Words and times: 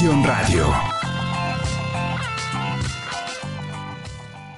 Radio. 0.00 0.64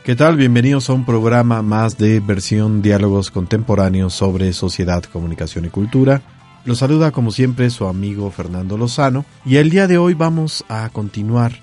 ¿Qué 0.05 0.15
tal? 0.15 0.37
Bienvenidos 0.37 0.91
a 0.91 0.93
un 0.93 1.07
programa 1.07 1.63
más 1.63 1.97
de 1.97 2.21
versión 2.21 2.83
Diálogos 2.83 3.31
Contemporáneos 3.31 4.13
sobre 4.13 4.53
Sociedad, 4.53 5.03
Comunicación 5.05 5.65
y 5.65 5.71
Cultura. 5.71 6.21
Los 6.67 6.81
saluda 6.81 7.11
como 7.11 7.33
siempre 7.33 7.71
su 7.71 7.87
amigo 7.87 8.31
Fernando 8.31 8.77
Lozano 8.77 9.25
y 9.47 9.57
el 9.57 9.71
día 9.71 9.87
de 9.87 9.97
hoy 9.97 10.13
vamos 10.13 10.63
a 10.69 10.91
continuar 10.91 11.55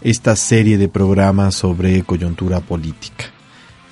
esta 0.00 0.34
serie 0.34 0.78
de 0.78 0.88
programas 0.88 1.56
sobre 1.56 2.04
coyuntura 2.04 2.60
política. 2.60 3.26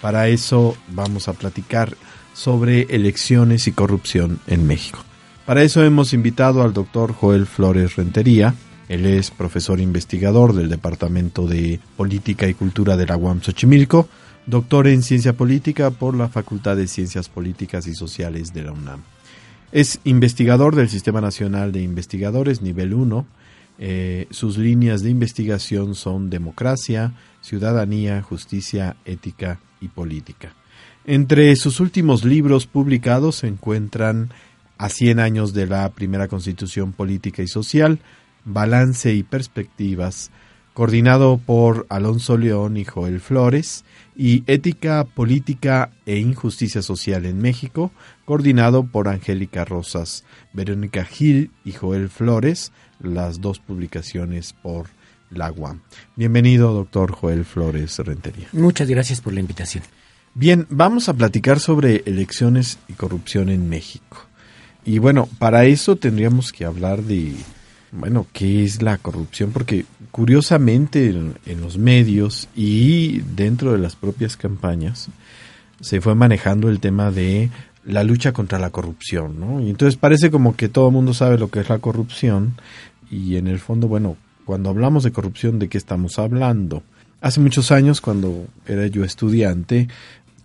Para 0.00 0.28
eso 0.28 0.74
vamos 0.88 1.28
a 1.28 1.34
platicar 1.34 1.98
sobre 2.32 2.82
elecciones 2.84 3.68
y 3.68 3.72
corrupción 3.72 4.40
en 4.46 4.66
México. 4.66 5.00
Para 5.44 5.62
eso 5.62 5.84
hemos 5.84 6.14
invitado 6.14 6.62
al 6.62 6.72
doctor 6.72 7.12
Joel 7.12 7.44
Flores 7.44 7.96
Rentería. 7.96 8.54
Él 8.88 9.06
es 9.06 9.30
profesor 9.30 9.80
investigador 9.80 10.54
del 10.54 10.68
Departamento 10.68 11.46
de 11.46 11.80
Política 11.96 12.46
y 12.46 12.54
Cultura 12.54 12.96
de 12.96 13.06
la 13.06 13.16
UAM 13.16 13.40
Xochimilco, 13.40 14.08
doctor 14.46 14.88
en 14.88 15.02
Ciencia 15.02 15.32
Política 15.32 15.90
por 15.90 16.14
la 16.14 16.28
Facultad 16.28 16.76
de 16.76 16.86
Ciencias 16.86 17.28
Políticas 17.28 17.86
y 17.86 17.94
Sociales 17.94 18.52
de 18.52 18.62
la 18.62 18.72
UNAM. 18.72 19.02
Es 19.72 20.00
investigador 20.04 20.76
del 20.76 20.88
Sistema 20.88 21.20
Nacional 21.20 21.72
de 21.72 21.82
Investigadores 21.82 22.62
nivel 22.62 22.94
1. 22.94 23.26
Eh, 23.78 24.26
sus 24.30 24.56
líneas 24.56 25.02
de 25.02 25.10
investigación 25.10 25.94
son 25.94 26.30
democracia, 26.30 27.14
ciudadanía, 27.40 28.22
justicia, 28.22 28.96
ética 29.04 29.58
y 29.80 29.88
política. 29.88 30.54
Entre 31.06 31.56
sus 31.56 31.80
últimos 31.80 32.24
libros 32.24 32.66
publicados 32.66 33.36
se 33.36 33.48
encuentran 33.48 34.30
A 34.76 34.88
100 34.88 35.20
años 35.20 35.54
de 35.54 35.66
la 35.66 35.88
primera 35.90 36.26
Constitución 36.26 36.92
Política 36.92 37.42
y 37.42 37.48
Social, 37.48 38.00
Balance 38.44 39.14
y 39.14 39.22
Perspectivas, 39.22 40.30
coordinado 40.74 41.38
por 41.38 41.86
Alonso 41.88 42.36
León 42.36 42.76
y 42.76 42.84
Joel 42.84 43.20
Flores, 43.20 43.84
y 44.16 44.44
Ética, 44.46 45.04
Política 45.04 45.90
e 46.06 46.18
Injusticia 46.18 46.82
Social 46.82 47.26
en 47.26 47.40
México, 47.40 47.90
coordinado 48.24 48.84
por 48.84 49.08
Angélica 49.08 49.64
Rosas, 49.64 50.24
Verónica 50.52 51.04
Gil 51.04 51.50
y 51.64 51.72
Joel 51.72 52.08
Flores, 52.08 52.72
las 53.00 53.40
dos 53.40 53.58
publicaciones 53.58 54.52
por 54.52 54.86
la 55.30 55.50
UAM. 55.50 55.80
Bienvenido, 56.16 56.72
doctor 56.72 57.12
Joel 57.12 57.44
Flores 57.44 57.98
Rentería. 57.98 58.48
Muchas 58.52 58.88
gracias 58.88 59.20
por 59.20 59.32
la 59.32 59.40
invitación. 59.40 59.84
Bien, 60.34 60.66
vamos 60.68 61.08
a 61.08 61.14
platicar 61.14 61.60
sobre 61.60 62.02
elecciones 62.06 62.78
y 62.88 62.94
corrupción 62.94 63.48
en 63.48 63.68
México. 63.68 64.26
Y 64.84 64.98
bueno, 64.98 65.28
para 65.38 65.64
eso 65.64 65.96
tendríamos 65.96 66.52
que 66.52 66.64
hablar 66.64 67.02
de, 67.02 67.34
bueno, 67.98 68.26
qué 68.32 68.64
es 68.64 68.82
la 68.82 68.98
corrupción, 68.98 69.52
porque 69.52 69.84
curiosamente 70.10 71.08
en, 71.08 71.60
los 71.60 71.78
medios 71.78 72.48
y 72.54 73.20
dentro 73.20 73.72
de 73.72 73.78
las 73.78 73.96
propias 73.96 74.36
campañas 74.36 75.08
se 75.80 76.00
fue 76.00 76.14
manejando 76.14 76.68
el 76.68 76.80
tema 76.80 77.10
de 77.10 77.50
la 77.84 78.02
lucha 78.02 78.32
contra 78.32 78.58
la 78.58 78.70
corrupción, 78.70 79.38
¿no? 79.38 79.60
Y 79.60 79.70
entonces 79.70 79.96
parece 79.96 80.30
como 80.30 80.56
que 80.56 80.68
todo 80.68 80.88
el 80.88 80.94
mundo 80.94 81.14
sabe 81.14 81.38
lo 81.38 81.50
que 81.50 81.60
es 81.60 81.68
la 81.68 81.78
corrupción 81.78 82.54
y 83.10 83.36
en 83.36 83.46
el 83.46 83.58
fondo, 83.58 83.86
bueno, 83.86 84.16
cuando 84.44 84.70
hablamos 84.70 85.04
de 85.04 85.12
corrupción, 85.12 85.58
¿de 85.58 85.68
qué 85.68 85.78
estamos 85.78 86.18
hablando? 86.18 86.82
Hace 87.20 87.40
muchos 87.40 87.70
años, 87.70 88.00
cuando 88.00 88.46
era 88.66 88.86
yo 88.86 89.04
estudiante, 89.04 89.88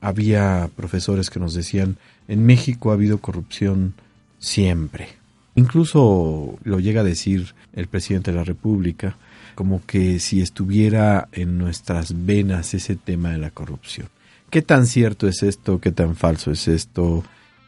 había 0.02 0.70
profesores 0.76 1.30
que 1.30 1.40
nos 1.40 1.54
decían, 1.54 1.98
en 2.28 2.46
México 2.46 2.92
ha 2.92 2.94
habido 2.94 3.18
corrupción 3.18 3.96
siempre. 4.40 5.19
Incluso 5.56 6.58
lo 6.64 6.80
llega 6.80 7.02
a 7.02 7.04
decir 7.04 7.54
el 7.74 7.88
presidente 7.88 8.32
de 8.32 8.38
la 8.38 8.44
República, 8.44 9.18
como 9.56 9.86
que 9.86 10.20
si 10.20 10.42
estuviera 10.42 11.28
en 11.32 11.58
nuestras 11.58 12.26
venas 12.26 12.74
ese 12.74 12.96
tema 12.96 13.32
de 13.32 13.40
la 13.40 13.52
corrupción. 13.52 14.08
¿Qué 14.50 14.62
tan 14.62 14.86
cierto 14.86 15.28
es 15.28 15.44
esto? 15.44 15.80
¿Qué 15.80 15.92
tan 15.92 16.16
falso 16.16 16.52
es 16.52 16.68
esto? 16.68 17.24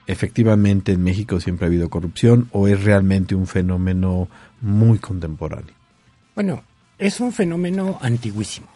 ¿Efectivamente 0.07 0.93
en 0.93 1.03
México 1.03 1.39
siempre 1.39 1.65
ha 1.65 1.67
habido 1.67 1.89
corrupción 1.89 2.47
o 2.51 2.67
es 2.67 2.83
realmente 2.83 3.35
un 3.35 3.45
fenómeno 3.45 4.29
muy 4.61 4.97
contemporáneo? 4.97 5.73
Bueno, 6.33 6.63
es 6.97 7.19
un 7.19 7.33
fenómeno 7.33 7.99
antiguísimo. 8.01 8.67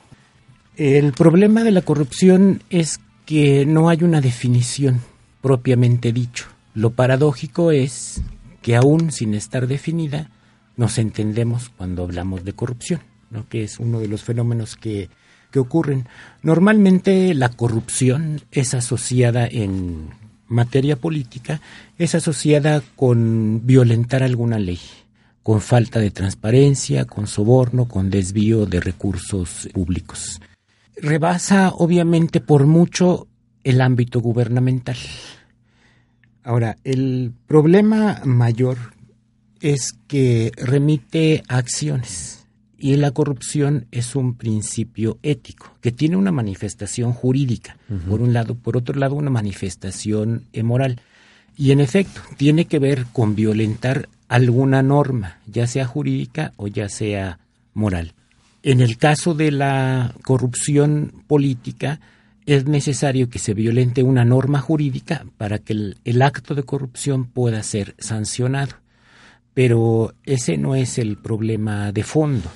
El 0.75 1.13
problema 1.13 1.63
de 1.63 1.71
la 1.71 1.81
corrupción 1.81 2.61
es 2.69 2.99
que 3.25 3.65
no 3.65 3.89
hay 3.89 4.03
una 4.03 4.21
definición 4.21 4.99
propiamente 5.41 6.11
dicho. 6.11 6.47
Lo 6.73 6.91
paradójico 6.91 7.71
es 7.71 8.21
que 8.65 8.75
aún 8.75 9.11
sin 9.11 9.35
estar 9.35 9.67
definida, 9.67 10.31
nos 10.75 10.97
entendemos 10.97 11.69
cuando 11.69 12.01
hablamos 12.01 12.43
de 12.43 12.53
corrupción, 12.53 12.99
¿no? 13.29 13.47
que 13.47 13.63
es 13.63 13.77
uno 13.79 13.99
de 13.99 14.07
los 14.07 14.23
fenómenos 14.23 14.75
que, 14.75 15.11
que 15.51 15.59
ocurren. 15.59 16.07
Normalmente 16.41 17.35
la 17.35 17.49
corrupción 17.49 18.41
es 18.51 18.73
asociada 18.73 19.45
en 19.45 20.09
materia 20.47 20.95
política, 20.95 21.61
es 21.99 22.15
asociada 22.15 22.81
con 22.95 23.67
violentar 23.67 24.23
alguna 24.23 24.57
ley, 24.57 24.79
con 25.43 25.61
falta 25.61 25.99
de 25.99 26.09
transparencia, 26.09 27.05
con 27.05 27.27
soborno, 27.27 27.87
con 27.87 28.09
desvío 28.09 28.65
de 28.65 28.79
recursos 28.79 29.69
públicos. 29.75 30.41
Rebasa 30.99 31.69
obviamente 31.69 32.41
por 32.41 32.65
mucho 32.65 33.27
el 33.63 33.79
ámbito 33.81 34.21
gubernamental. 34.21 34.97
Ahora, 36.45 36.77
el 36.83 37.33
problema 37.47 38.21
mayor 38.23 38.77
es 39.61 39.93
que 40.07 40.51
remite 40.55 41.43
a 41.47 41.57
acciones 41.57 42.45
y 42.77 42.95
la 42.97 43.09
corrupción 43.09 43.87
es 43.91 44.15
un 44.15 44.35
principio 44.35 45.17
ético 45.23 45.75
que 45.81 45.91
tiene 45.91 46.17
una 46.17 46.31
manifestación 46.31 47.13
jurídica, 47.13 47.77
uh 47.89 47.93
-huh. 47.95 48.01
por 48.01 48.21
un 48.21 48.31
lado, 48.31 48.53
por 48.53 48.77
otro 48.77 48.93
lado 48.99 49.15
una 49.15 49.31
manifestación 49.31 50.43
moral. 50.63 51.01
Y 51.57 51.71
en 51.71 51.79
efecto, 51.79 52.21
tiene 52.37 52.65
que 52.65 52.77
ver 52.77 53.07
con 53.11 53.33
violentar 53.33 54.07
alguna 54.27 54.83
norma, 54.83 55.39
ya 55.47 55.65
sea 55.65 55.87
jurídica 55.87 56.53
o 56.57 56.67
ya 56.67 56.89
sea 56.89 57.39
moral. 57.73 58.13
En 58.61 58.81
el 58.81 58.97
caso 58.97 59.33
de 59.33 59.49
la 59.51 60.13
corrupción 60.23 61.11
política, 61.25 61.99
es 62.45 62.65
necesario 62.65 63.29
que 63.29 63.39
se 63.39 63.53
violente 63.53 64.03
una 64.03 64.25
norma 64.25 64.59
jurídica 64.59 65.25
para 65.37 65.59
que 65.59 65.73
el, 65.73 65.97
el, 66.05 66.21
acto 66.21 66.55
de 66.55 66.63
corrupción 66.63 67.25
pueda 67.25 67.61
ser 67.63 67.95
sancionado. 67.97 68.75
Pero 69.53 70.13
ese 70.23 70.57
no 70.57 70.75
es 70.75 70.97
el 70.97 71.17
problema 71.17 71.91
de 71.91 72.03
fondo, 72.03 72.51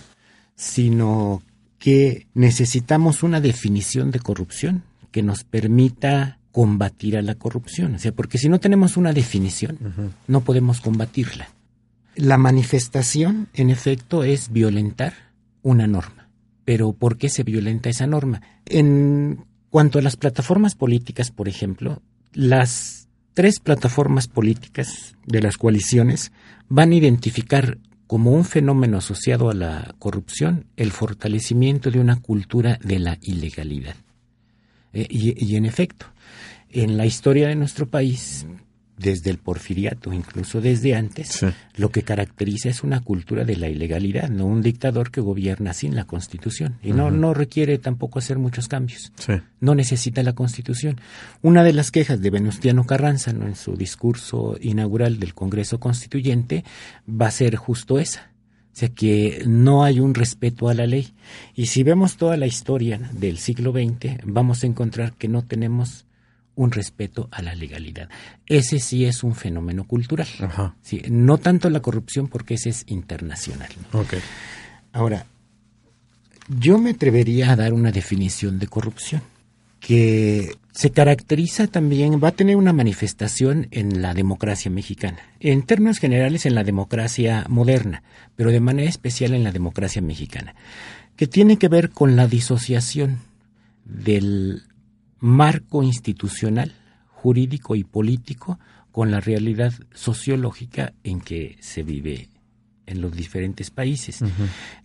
sino 0.55 1.41
que 1.79 2.27
necesitamos 2.33 3.23
una 3.23 3.39
definición 3.39 4.11
de 4.11 4.19
corrupción 4.19 4.83
que 5.11 5.23
nos 5.23 5.43
permita 5.43 6.39
combatir 6.51 7.17
a 7.17 7.21
la 7.21 7.35
corrupción. 7.35 7.95
O 7.95 7.99
sea, 7.99 8.11
porque 8.11 8.37
si 8.37 8.49
no 8.49 8.59
tenemos 8.59 8.97
una 8.97 9.13
definición, 9.13 9.77
uh 9.81 9.85
-huh. 9.85 10.09
no 10.27 10.41
podemos 10.41 10.81
combatirla. 10.81 11.49
La 12.15 12.37
manifestación, 12.37 13.47
en 13.53 13.69
efecto, 13.69 14.23
es 14.23 14.51
violentar 14.51 15.13
una 15.61 15.87
norma. 15.87 16.27
Pero 16.65 16.91
¿por 16.93 17.17
qué 17.17 17.29
se 17.29 17.43
violenta 17.43 17.89
esa 17.89 18.07
norma? 18.07 18.41
En 18.65 19.45
cuanto 19.69 19.99
a 19.99 20.01
las 20.01 20.15
plataformas 20.15 20.75
políticas, 20.75 21.31
por 21.31 21.47
ejemplo, 21.47 22.01
las 22.33 23.07
tres 23.33 23.59
plataformas 23.59 24.27
políticas 24.27 25.15
de 25.25 25.41
las 25.41 25.57
coaliciones 25.57 26.31
van 26.67 26.91
a 26.91 26.95
identificar 26.95 27.77
como 28.07 28.31
un 28.31 28.43
fenómeno 28.43 28.97
asociado 28.97 29.49
a 29.49 29.53
la 29.53 29.93
corrupción 29.99 30.65
el 30.77 30.91
fortalecimiento 30.91 31.91
de 31.91 31.99
una 31.99 32.19
cultura 32.21 32.79
de 32.83 32.99
la 32.99 33.17
ilegalidad. 33.21 33.95
Eh, 34.93 35.05
y, 35.09 35.45
y, 35.45 35.55
en 35.55 35.65
efecto, 35.65 36.07
en 36.71 36.97
la 36.97 37.05
historia 37.05 37.47
de 37.47 37.55
nuestro 37.55 37.87
país, 37.87 38.47
desde 38.99 39.29
el 39.31 39.37
porfiriato, 39.37 40.13
incluso 40.13 40.59
desde 40.61 40.93
antes, 40.93 41.29
sí. 41.29 41.47
lo 41.77 41.89
que 41.89 42.03
caracteriza 42.03 42.69
es 42.69 42.83
una 42.83 42.99
cultura 42.99 43.45
de 43.45 43.55
la 43.55 43.69
ilegalidad, 43.69 44.29
no 44.29 44.45
un 44.45 44.61
dictador 44.61 45.09
que 45.09 45.21
gobierna 45.21 45.73
sin 45.73 45.95
la 45.95 46.05
Constitución. 46.05 46.77
Y 46.83 46.91
uh 46.91 46.93
-huh. 46.93 46.97
no, 46.97 47.11
no 47.11 47.33
requiere 47.33 47.77
tampoco 47.77 48.19
hacer 48.19 48.37
muchos 48.37 48.67
cambios. 48.67 49.11
Sí. 49.17 49.33
No 49.61 49.73
necesita 49.73 50.21
la 50.21 50.33
Constitución. 50.33 50.99
Una 51.41 51.63
de 51.63 51.73
las 51.73 51.91
quejas 51.91 52.21
de 52.21 52.29
Venustiano 52.29 52.85
Carranza 52.85 53.31
¿no? 53.31 53.47
en 53.47 53.55
su 53.55 53.75
discurso 53.75 54.57
inaugural 54.61 55.19
del 55.19 55.33
Congreso 55.33 55.79
Constituyente 55.79 56.65
va 57.09 57.27
a 57.27 57.31
ser 57.31 57.55
justo 57.55 57.99
esa. 57.99 58.31
O 58.73 58.75
sea 58.79 58.89
que 58.89 59.43
no 59.45 59.83
hay 59.83 59.99
un 59.99 60.13
respeto 60.13 60.69
a 60.69 60.73
la 60.73 60.85
ley. 60.85 61.13
Y 61.55 61.65
si 61.67 61.83
vemos 61.83 62.17
toda 62.17 62.37
la 62.37 62.47
historia 62.47 62.99
del 63.13 63.37
siglo 63.37 63.71
XX, 63.71 64.21
vamos 64.23 64.63
a 64.63 64.67
encontrar 64.67 65.13
que 65.13 65.27
no 65.27 65.43
tenemos 65.43 66.05
un 66.59 66.71
respeto 66.71 67.29
a 67.31 67.41
la 67.41 67.55
legalidad. 67.55 68.09
Ese 68.45 68.79
sí 68.79 69.05
es 69.05 69.23
un 69.23 69.33
fenómeno 69.33 69.85
cultural. 69.85 70.27
Ajá. 70.41 70.75
Sí, 70.81 71.01
no 71.09 71.37
tanto 71.37 71.69
la 71.69 71.79
corrupción 71.79 72.27
porque 72.27 72.55
ese 72.55 72.69
es 72.69 72.83
internacional. 72.87 73.69
¿no? 73.93 74.01
Okay. 74.01 74.19
Ahora, 74.91 75.25
yo 76.49 76.77
me 76.77 76.89
atrevería 76.89 77.51
a 77.51 77.55
dar 77.55 77.71
una 77.71 77.93
definición 77.93 78.59
de 78.59 78.67
corrupción 78.67 79.21
que 79.79 80.57
se 80.73 80.89
caracteriza 80.89 81.67
también, 81.67 82.19
va 82.21 82.27
a 82.27 82.33
tener 82.33 82.57
una 82.57 82.73
manifestación 82.73 83.69
en 83.71 84.01
la 84.01 84.13
democracia 84.13 84.69
mexicana, 84.69 85.19
en 85.39 85.61
términos 85.61 85.99
generales 85.99 86.45
en 86.45 86.55
la 86.55 86.65
democracia 86.65 87.45
moderna, 87.47 88.03
pero 88.35 88.51
de 88.51 88.59
manera 88.59 88.89
especial 88.89 89.33
en 89.33 89.45
la 89.45 89.53
democracia 89.53 90.01
mexicana, 90.01 90.55
que 91.15 91.25
tiene 91.25 91.55
que 91.55 91.69
ver 91.69 91.91
con 91.91 92.17
la 92.17 92.27
disociación 92.27 93.19
del 93.85 94.63
marco 95.19 95.83
institucional, 95.83 96.73
jurídico 97.07 97.75
y 97.75 97.83
político 97.83 98.59
con 98.91 99.11
la 99.11 99.19
realidad 99.19 99.73
sociológica 99.93 100.93
en 101.03 101.21
que 101.21 101.57
se 101.59 101.83
vive 101.83 102.29
en 102.85 103.01
los 103.01 103.15
diferentes 103.15 103.69
países. 103.69 104.19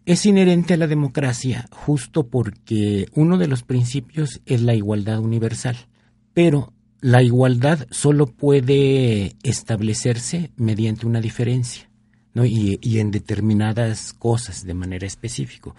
Es 0.04 0.26
inherente 0.26 0.74
a 0.74 0.76
la 0.76 0.86
democracia 0.86 1.66
justo 1.70 2.26
porque 2.26 3.06
uno 3.14 3.38
de 3.38 3.48
los 3.48 3.62
principios 3.62 4.40
es 4.44 4.60
la 4.60 4.74
igualdad 4.74 5.20
universal, 5.20 5.76
pero 6.34 6.72
la 7.00 7.22
igualdad 7.22 7.86
solo 7.90 8.26
puede 8.26 9.36
establecerse 9.42 10.50
mediante 10.56 11.06
una 11.06 11.20
diferencia. 11.20 11.90
¿no? 12.34 12.44
Y, 12.44 12.80
y, 12.82 12.98
en 12.98 13.12
determinadas 13.12 14.12
cosas 14.12 14.64
de 14.64 14.74
manera 14.74 15.06
específica. 15.06 15.72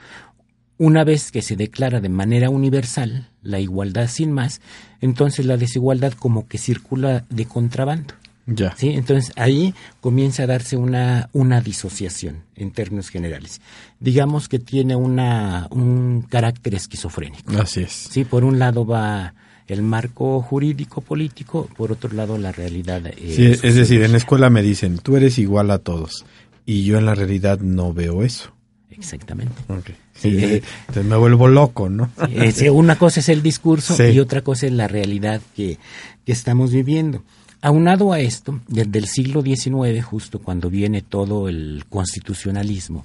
Una 0.77 1.03
vez 1.03 1.31
que 1.31 1.41
se 1.41 1.55
declara 1.55 2.01
de 2.01 2.09
manera 2.09 2.49
universal 2.49 3.29
la 3.41 3.59
igualdad 3.59 4.07
sin 4.07 4.31
más, 4.31 4.61
entonces 5.01 5.45
la 5.45 5.57
desigualdad 5.57 6.13
como 6.13 6.47
que 6.47 6.57
circula 6.57 7.25
de 7.29 7.45
contrabando. 7.45 8.13
Ya. 8.47 8.75
¿sí? 8.75 8.89
Entonces 8.89 9.31
ahí 9.37 9.73
comienza 10.01 10.43
a 10.43 10.47
darse 10.47 10.77
una, 10.77 11.29
una 11.33 11.61
disociación 11.61 12.43
en 12.55 12.71
términos 12.71 13.09
generales. 13.09 13.61
Digamos 13.99 14.47
que 14.49 14.59
tiene 14.59 14.95
una, 14.95 15.67
un 15.71 16.23
carácter 16.29 16.75
esquizofrénico. 16.75 17.59
Así 17.59 17.81
es. 17.81 17.91
Sí, 17.91 18.23
por 18.23 18.43
un 18.43 18.59
lado 18.59 18.85
va 18.85 19.33
el 19.67 19.81
marco 19.81 20.41
jurídico 20.41 21.01
político, 21.01 21.67
por 21.75 21.91
otro 21.91 22.13
lado 22.13 22.37
la 22.37 22.51
realidad. 22.51 23.05
Eh, 23.07 23.33
sí, 23.35 23.45
es 23.45 23.75
decir, 23.75 24.03
en 24.03 24.11
la 24.11 24.17
escuela 24.17 24.49
me 24.49 24.61
dicen, 24.61 24.99
tú 24.99 25.17
eres 25.17 25.39
igual 25.39 25.71
a 25.71 25.79
todos, 25.79 26.25
y 26.65 26.83
yo 26.83 26.97
en 26.97 27.05
la 27.05 27.15
realidad 27.15 27.59
no 27.59 27.93
veo 27.93 28.23
eso. 28.23 28.54
Exactamente. 28.91 29.53
Okay. 29.67 29.95
Sí, 30.13 30.37
eh, 30.43 30.61
entonces 30.81 31.05
me 31.05 31.17
vuelvo 31.17 31.47
loco, 31.47 31.89
¿no? 31.89 32.09
Sí, 32.53 32.69
una 32.69 32.97
cosa 32.97 33.19
es 33.19 33.29
el 33.29 33.41
discurso 33.41 34.01
y 34.07 34.19
otra 34.19 34.41
cosa 34.41 34.67
es 34.67 34.71
la 34.71 34.87
realidad 34.87 35.41
que, 35.55 35.77
que 36.25 36.31
estamos 36.31 36.71
viviendo. 36.71 37.23
Aunado 37.61 38.13
a 38.13 38.19
esto, 38.19 38.59
desde 38.67 38.99
el 38.99 39.07
siglo 39.07 39.41
XIX, 39.41 40.03
justo 40.03 40.39
cuando 40.39 40.69
viene 40.69 41.01
todo 41.01 41.49
el 41.49 41.85
constitucionalismo, 41.89 43.03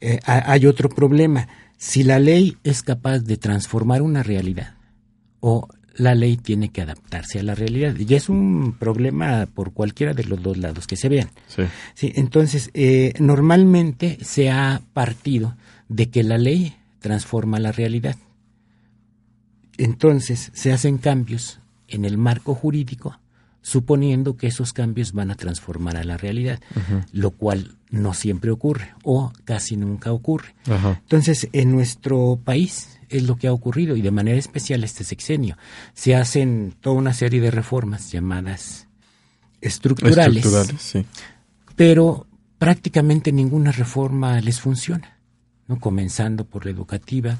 eh, 0.00 0.20
hay 0.26 0.66
otro 0.66 0.88
problema. 0.90 1.48
Si 1.78 2.02
la 2.02 2.18
ley 2.18 2.56
es 2.62 2.82
capaz 2.82 3.20
de 3.20 3.36
transformar 3.38 4.02
una 4.02 4.22
realidad 4.22 4.74
o 5.40 5.68
la 5.96 6.14
ley 6.14 6.36
tiene 6.36 6.70
que 6.70 6.82
adaptarse 6.82 7.40
a 7.40 7.42
la 7.42 7.54
realidad. 7.54 7.94
Y 7.96 8.14
es 8.14 8.28
un 8.28 8.76
problema 8.78 9.46
por 9.46 9.72
cualquiera 9.72 10.14
de 10.14 10.24
los 10.24 10.42
dos 10.42 10.56
lados 10.56 10.86
que 10.86 10.96
se 10.96 11.08
vean. 11.08 11.30
Sí. 11.46 12.12
entonces, 12.16 12.70
eh, 12.74 13.12
normalmente 13.18 14.18
se 14.22 14.50
ha 14.50 14.82
partido 14.92 15.56
de 15.88 16.10
que 16.10 16.22
la 16.22 16.38
ley 16.38 16.76
transforma 17.00 17.58
la 17.58 17.72
realidad. 17.72 18.16
Entonces, 19.78 20.50
se 20.54 20.72
hacen 20.72 20.98
cambios 20.98 21.60
en 21.88 22.04
el 22.04 22.18
marco 22.18 22.54
jurídico 22.54 23.18
suponiendo 23.62 24.36
que 24.36 24.46
esos 24.46 24.72
cambios 24.72 25.12
van 25.12 25.32
a 25.32 25.34
transformar 25.34 25.96
a 25.96 26.04
la 26.04 26.16
realidad, 26.16 26.60
lo 27.10 27.32
cual 27.32 27.74
no 27.90 28.14
siempre 28.14 28.52
ocurre 28.52 28.94
o 29.02 29.32
casi 29.44 29.76
nunca 29.76 30.12
ocurre. 30.12 30.54
Entonces, 30.66 31.48
en 31.52 31.72
nuestro 31.72 32.38
país 32.44 32.95
es 33.08 33.22
lo 33.24 33.36
que 33.36 33.48
ha 33.48 33.52
ocurrido 33.52 33.96
y 33.96 34.02
de 34.02 34.10
manera 34.10 34.38
especial 34.38 34.84
este 34.84 35.04
sexenio. 35.04 35.56
Se 35.94 36.14
hacen 36.14 36.74
toda 36.80 36.96
una 36.96 37.12
serie 37.12 37.40
de 37.40 37.50
reformas 37.50 38.10
llamadas 38.12 38.86
estructurales, 39.60 40.44
estructurales 40.44 40.82
sí. 40.82 41.06
pero 41.74 42.26
prácticamente 42.58 43.32
ninguna 43.32 43.72
reforma 43.72 44.40
les 44.40 44.60
funciona, 44.60 45.18
¿no? 45.66 45.78
comenzando 45.78 46.44
por 46.44 46.64
la 46.64 46.70
educativa, 46.70 47.38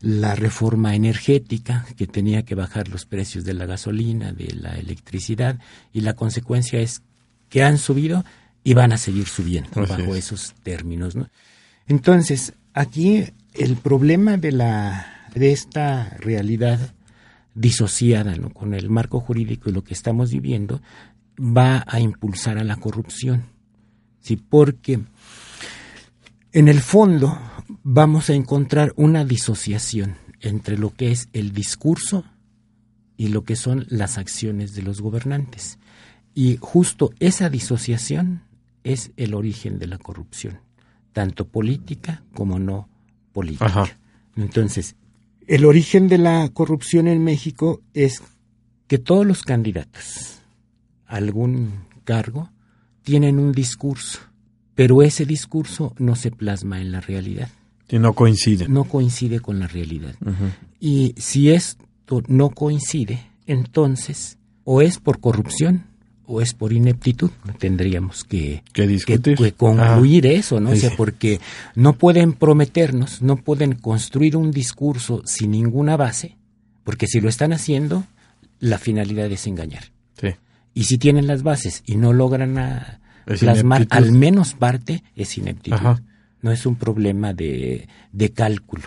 la 0.00 0.34
reforma 0.34 0.94
energética 0.94 1.84
que 1.96 2.06
tenía 2.06 2.44
que 2.44 2.54
bajar 2.54 2.88
los 2.88 3.04
precios 3.04 3.44
de 3.44 3.54
la 3.54 3.66
gasolina, 3.66 4.32
de 4.32 4.54
la 4.54 4.76
electricidad 4.76 5.58
y 5.92 6.02
la 6.02 6.14
consecuencia 6.14 6.80
es 6.80 7.02
que 7.48 7.62
han 7.62 7.78
subido 7.78 8.24
y 8.62 8.74
van 8.74 8.92
a 8.92 8.98
seguir 8.98 9.26
subiendo 9.26 9.70
bajo 9.74 10.14
esos 10.14 10.54
términos. 10.62 11.16
¿no? 11.16 11.28
Entonces, 11.88 12.52
aquí 12.74 13.24
el 13.54 13.76
problema 13.76 14.36
de, 14.36 14.52
la, 14.52 15.06
de 15.34 15.52
esta 15.52 16.16
realidad 16.18 16.94
disociada 17.54 18.36
¿no? 18.36 18.50
con 18.50 18.74
el 18.74 18.88
marco 18.88 19.20
jurídico 19.20 19.68
y 19.68 19.72
lo 19.72 19.82
que 19.82 19.94
estamos 19.94 20.30
viviendo 20.30 20.80
va 21.38 21.84
a 21.86 22.00
impulsar 22.00 22.58
a 22.58 22.64
la 22.64 22.76
corrupción. 22.76 23.44
¿sí? 24.20 24.36
Porque 24.36 25.00
en 26.52 26.68
el 26.68 26.80
fondo 26.80 27.36
vamos 27.82 28.30
a 28.30 28.34
encontrar 28.34 28.92
una 28.96 29.24
disociación 29.24 30.16
entre 30.40 30.78
lo 30.78 30.94
que 30.94 31.10
es 31.10 31.28
el 31.32 31.52
discurso 31.52 32.24
y 33.16 33.28
lo 33.28 33.44
que 33.44 33.56
son 33.56 33.86
las 33.88 34.18
acciones 34.18 34.74
de 34.74 34.82
los 34.82 35.00
gobernantes. 35.00 35.78
Y 36.34 36.58
justo 36.60 37.12
esa 37.18 37.50
disociación 37.50 38.42
es 38.84 39.10
el 39.16 39.34
origen 39.34 39.78
de 39.78 39.88
la 39.88 39.98
corrupción, 39.98 40.60
tanto 41.18 41.48
política 41.48 42.22
como 42.32 42.60
no 42.60 42.88
política. 43.32 43.88
Entonces, 44.36 44.94
el 45.48 45.64
origen 45.64 46.06
de 46.06 46.16
la 46.16 46.48
corrupción 46.50 47.08
en 47.08 47.24
México 47.24 47.82
es 47.92 48.22
que 48.86 48.98
todos 48.98 49.26
los 49.26 49.42
candidatos 49.42 50.38
a 51.06 51.16
algún 51.16 51.72
cargo 52.04 52.50
tienen 53.02 53.40
un 53.40 53.50
discurso, 53.50 54.20
pero 54.76 55.02
ese 55.02 55.26
discurso 55.26 55.92
no 55.98 56.14
se 56.14 56.30
plasma 56.30 56.80
en 56.80 56.92
la 56.92 57.00
realidad. 57.00 57.48
Y 57.88 57.98
no 57.98 58.12
coincide. 58.12 58.68
No 58.68 58.84
coincide 58.84 59.40
con 59.40 59.58
la 59.58 59.66
realidad. 59.66 60.14
Y 60.78 61.16
si 61.16 61.50
esto 61.50 62.22
no 62.28 62.50
coincide, 62.50 63.26
entonces 63.44 64.38
o 64.62 64.82
es 64.82 65.00
por 65.00 65.18
corrupción 65.18 65.82
o 66.28 66.40
es 66.40 66.54
por 66.54 66.72
ineptitud. 66.72 67.30
Tendríamos 67.58 68.22
que, 68.22 68.62
que, 68.72 69.54
concluir 69.56 70.26
ah, 70.26 70.30
eso, 70.30 70.60
¿no? 70.60 70.70
O 70.70 70.76
sea, 70.76 70.90
porque 70.96 71.40
no 71.74 71.94
pueden 71.94 72.34
prometernos, 72.34 73.22
no 73.22 73.36
pueden 73.36 73.72
construir 73.72 74.36
un 74.36 74.50
discurso 74.50 75.22
sin 75.24 75.50
ninguna 75.50 75.96
base, 75.96 76.36
porque 76.84 77.06
si 77.06 77.20
lo 77.20 77.28
están 77.28 77.52
haciendo, 77.52 78.04
la 78.60 78.78
finalidad 78.78 79.32
es 79.32 79.46
engañar. 79.46 79.90
Sí. 80.20 80.28
Y 80.74 80.84
si 80.84 80.98
tienen 80.98 81.26
las 81.26 81.42
bases 81.42 81.82
y 81.86 81.96
no 81.96 82.12
logran 82.12 82.58
a, 82.58 83.00
plasmar 83.24 83.86
al 83.90 84.12
menos 84.12 84.54
parte, 84.54 85.02
es 85.16 85.36
ineptitud 85.38 85.98
no 86.42 86.52
es 86.52 86.66
un 86.66 86.76
problema 86.76 87.32
de, 87.32 87.88
de 88.12 88.30
cálculo. 88.30 88.82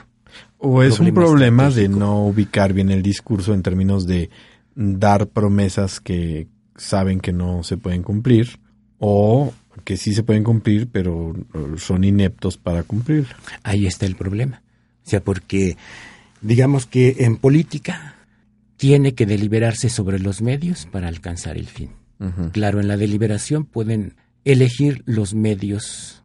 O 0.57 0.83
es 0.83 0.99
un 0.99 1.13
problema 1.13 1.69
de 1.69 1.89
no 1.89 2.25
ubicar 2.25 2.73
bien 2.73 2.91
el 2.91 3.01
discurso 3.01 3.53
en 3.53 3.63
términos 3.63 4.05
de 4.05 4.29
dar 4.75 5.27
promesas 5.27 5.99
que 5.99 6.47
saben 6.81 7.19
que 7.19 7.31
no 7.31 7.63
se 7.63 7.77
pueden 7.77 8.03
cumplir 8.03 8.59
o 8.97 9.53
que 9.83 9.97
sí 9.97 10.13
se 10.13 10.23
pueden 10.23 10.43
cumplir 10.43 10.87
pero 10.91 11.33
son 11.77 12.03
ineptos 12.03 12.57
para 12.57 12.83
cumplir. 12.83 13.27
Ahí 13.63 13.85
está 13.85 14.05
el 14.05 14.15
problema. 14.15 14.61
O 15.05 15.09
sea, 15.09 15.21
porque 15.21 15.77
digamos 16.41 16.85
que 16.85 17.17
en 17.19 17.37
política 17.37 18.15
tiene 18.77 19.13
que 19.13 19.25
deliberarse 19.25 19.89
sobre 19.89 20.19
los 20.19 20.41
medios 20.41 20.87
para 20.91 21.07
alcanzar 21.07 21.57
el 21.57 21.67
fin. 21.67 21.91
Claro, 22.51 22.79
en 22.79 22.87
la 22.87 22.97
deliberación 22.97 23.65
pueden 23.65 24.13
elegir 24.45 25.01
los 25.07 25.33
medios 25.33 26.23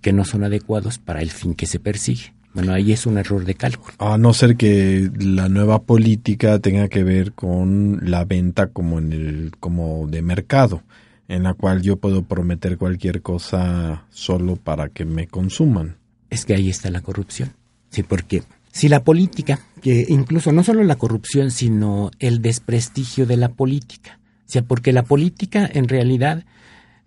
que 0.00 0.12
no 0.12 0.24
son 0.24 0.44
adecuados 0.44 0.98
para 0.98 1.22
el 1.22 1.30
fin 1.30 1.54
que 1.54 1.66
se 1.66 1.80
persigue. 1.80 2.33
Bueno, 2.54 2.72
ahí 2.72 2.92
es 2.92 3.04
un 3.04 3.18
error 3.18 3.44
de 3.44 3.54
cálculo. 3.54 3.94
A 3.98 4.16
no 4.16 4.32
ser 4.32 4.56
que 4.56 5.10
la 5.18 5.48
nueva 5.48 5.82
política 5.82 6.58
tenga 6.60 6.88
que 6.88 7.02
ver 7.02 7.32
con 7.32 7.98
la 8.02 8.24
venta 8.24 8.68
como 8.68 8.98
en 8.98 9.12
el 9.12 9.52
como 9.60 10.06
de 10.06 10.22
mercado, 10.22 10.82
en 11.28 11.42
la 11.42 11.54
cual 11.54 11.82
yo 11.82 11.96
puedo 11.96 12.22
prometer 12.22 12.78
cualquier 12.78 13.22
cosa 13.22 14.04
solo 14.10 14.56
para 14.56 14.88
que 14.88 15.04
me 15.04 15.26
consuman. 15.26 15.96
Es 16.30 16.44
que 16.44 16.54
ahí 16.54 16.70
está 16.70 16.90
la 16.90 17.00
corrupción. 17.00 17.52
Sí, 17.90 18.02
porque 18.02 18.42
si 18.72 18.88
la 18.88 19.02
política, 19.02 19.60
que 19.82 20.06
incluso 20.08 20.52
no 20.52 20.62
solo 20.62 20.84
la 20.84 20.96
corrupción, 20.96 21.50
sino 21.50 22.10
el 22.20 22.40
desprestigio 22.40 23.26
de 23.26 23.36
la 23.36 23.48
política, 23.48 24.20
o 24.46 24.50
sea, 24.50 24.62
porque 24.62 24.92
la 24.92 25.02
política 25.02 25.68
en 25.72 25.88
realidad 25.88 26.44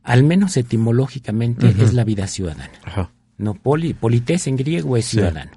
al 0.08 0.24
menos 0.24 0.56
etimológicamente, 0.56 1.68
es 1.68 1.94
la 1.94 2.06
vida 2.06 2.28
ciudadana. 2.28 2.72
No 3.38 3.54
poli, 3.54 3.94
polites 3.94 4.48
en 4.48 4.56
griego 4.56 4.98
es 4.98 5.06
ciudadano. 5.06 5.52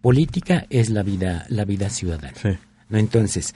Política 0.00 0.66
es 0.70 0.90
la 0.90 1.02
vida, 1.02 1.46
la 1.48 1.64
vida 1.64 1.88
ciudadana. 1.88 2.34
¿no? 2.88 2.98
Entonces, 2.98 3.54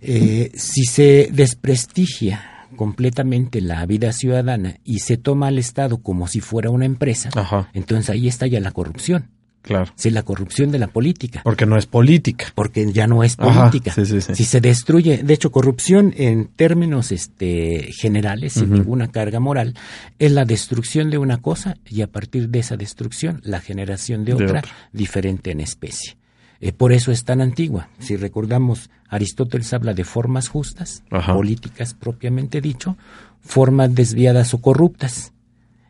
eh, 0.00 0.50
si 0.54 0.84
se 0.84 1.28
desprestigia 1.32 2.66
completamente 2.76 3.60
la 3.60 3.84
vida 3.86 4.12
ciudadana 4.12 4.78
y 4.84 5.00
se 5.00 5.16
toma 5.16 5.48
al 5.48 5.58
Estado 5.58 5.98
como 5.98 6.26
si 6.26 6.40
fuera 6.40 6.70
una 6.70 6.86
empresa, 6.86 7.30
entonces 7.74 8.10
ahí 8.10 8.28
está 8.28 8.46
ya 8.46 8.60
la 8.60 8.72
corrupción. 8.72 9.30
Claro. 9.62 9.92
Sí, 9.94 10.10
la 10.10 10.22
corrupción 10.24 10.70
de 10.72 10.78
la 10.80 10.88
política. 10.88 11.40
Porque 11.44 11.66
no 11.66 11.76
es 11.76 11.86
política. 11.86 12.46
Porque 12.54 12.92
ya 12.92 13.06
no 13.06 13.22
es 13.22 13.36
Ajá, 13.38 13.70
política. 13.70 13.92
sí, 13.94 14.04
sí, 14.04 14.20
sí. 14.20 14.34
Si 14.34 14.44
se 14.44 14.60
destruye, 14.60 15.22
de 15.22 15.34
hecho, 15.34 15.52
corrupción 15.52 16.12
en 16.16 16.48
términos 16.48 17.12
este, 17.12 17.90
generales, 17.92 18.54
sin 18.54 18.72
ninguna 18.72 19.12
carga 19.12 19.38
moral, 19.40 19.74
es 20.18 20.32
la 20.32 20.44
destrucción 20.44 21.10
de 21.10 21.18
una 21.18 21.38
cosa 21.40 21.76
y 21.88 22.02
a 22.02 22.08
partir 22.08 22.48
de 22.48 22.58
esa 22.58 22.76
destrucción, 22.76 23.40
la 23.44 23.60
generación 23.60 24.24
de 24.24 24.34
De 24.34 24.44
otra, 24.44 24.58
otra. 24.60 24.72
diferente 24.92 25.52
en 25.52 25.60
especie. 25.60 26.16
Eh, 26.60 26.72
por 26.72 26.92
eso 26.92 27.10
es 27.12 27.24
tan 27.24 27.40
antigua. 27.40 27.88
Si 27.98 28.16
recordamos, 28.16 28.90
Aristóteles 29.08 29.72
habla 29.72 29.94
de 29.94 30.04
formas 30.04 30.48
justas, 30.48 31.02
Ajá. 31.10 31.34
políticas 31.34 31.94
propiamente 31.94 32.60
dicho, 32.60 32.96
formas 33.40 33.94
desviadas 33.94 34.54
o 34.54 34.58
corruptas. 34.60 35.32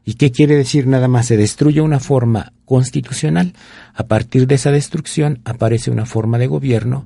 ¿Y 0.05 0.15
qué 0.15 0.33
quiere 0.33 0.57
decir 0.57 0.87
nada 0.87 1.07
más? 1.09 1.27
Se 1.27 1.37
destruye 1.37 1.81
una 1.81 2.01
forma 2.01 2.53
constitucional. 2.73 3.53
A 3.93 4.05
partir 4.07 4.47
de 4.47 4.55
esa 4.55 4.71
destrucción 4.71 5.43
aparece 5.45 5.91
una 5.91 6.07
forma 6.07 6.39
de 6.39 6.47
gobierno 6.47 7.05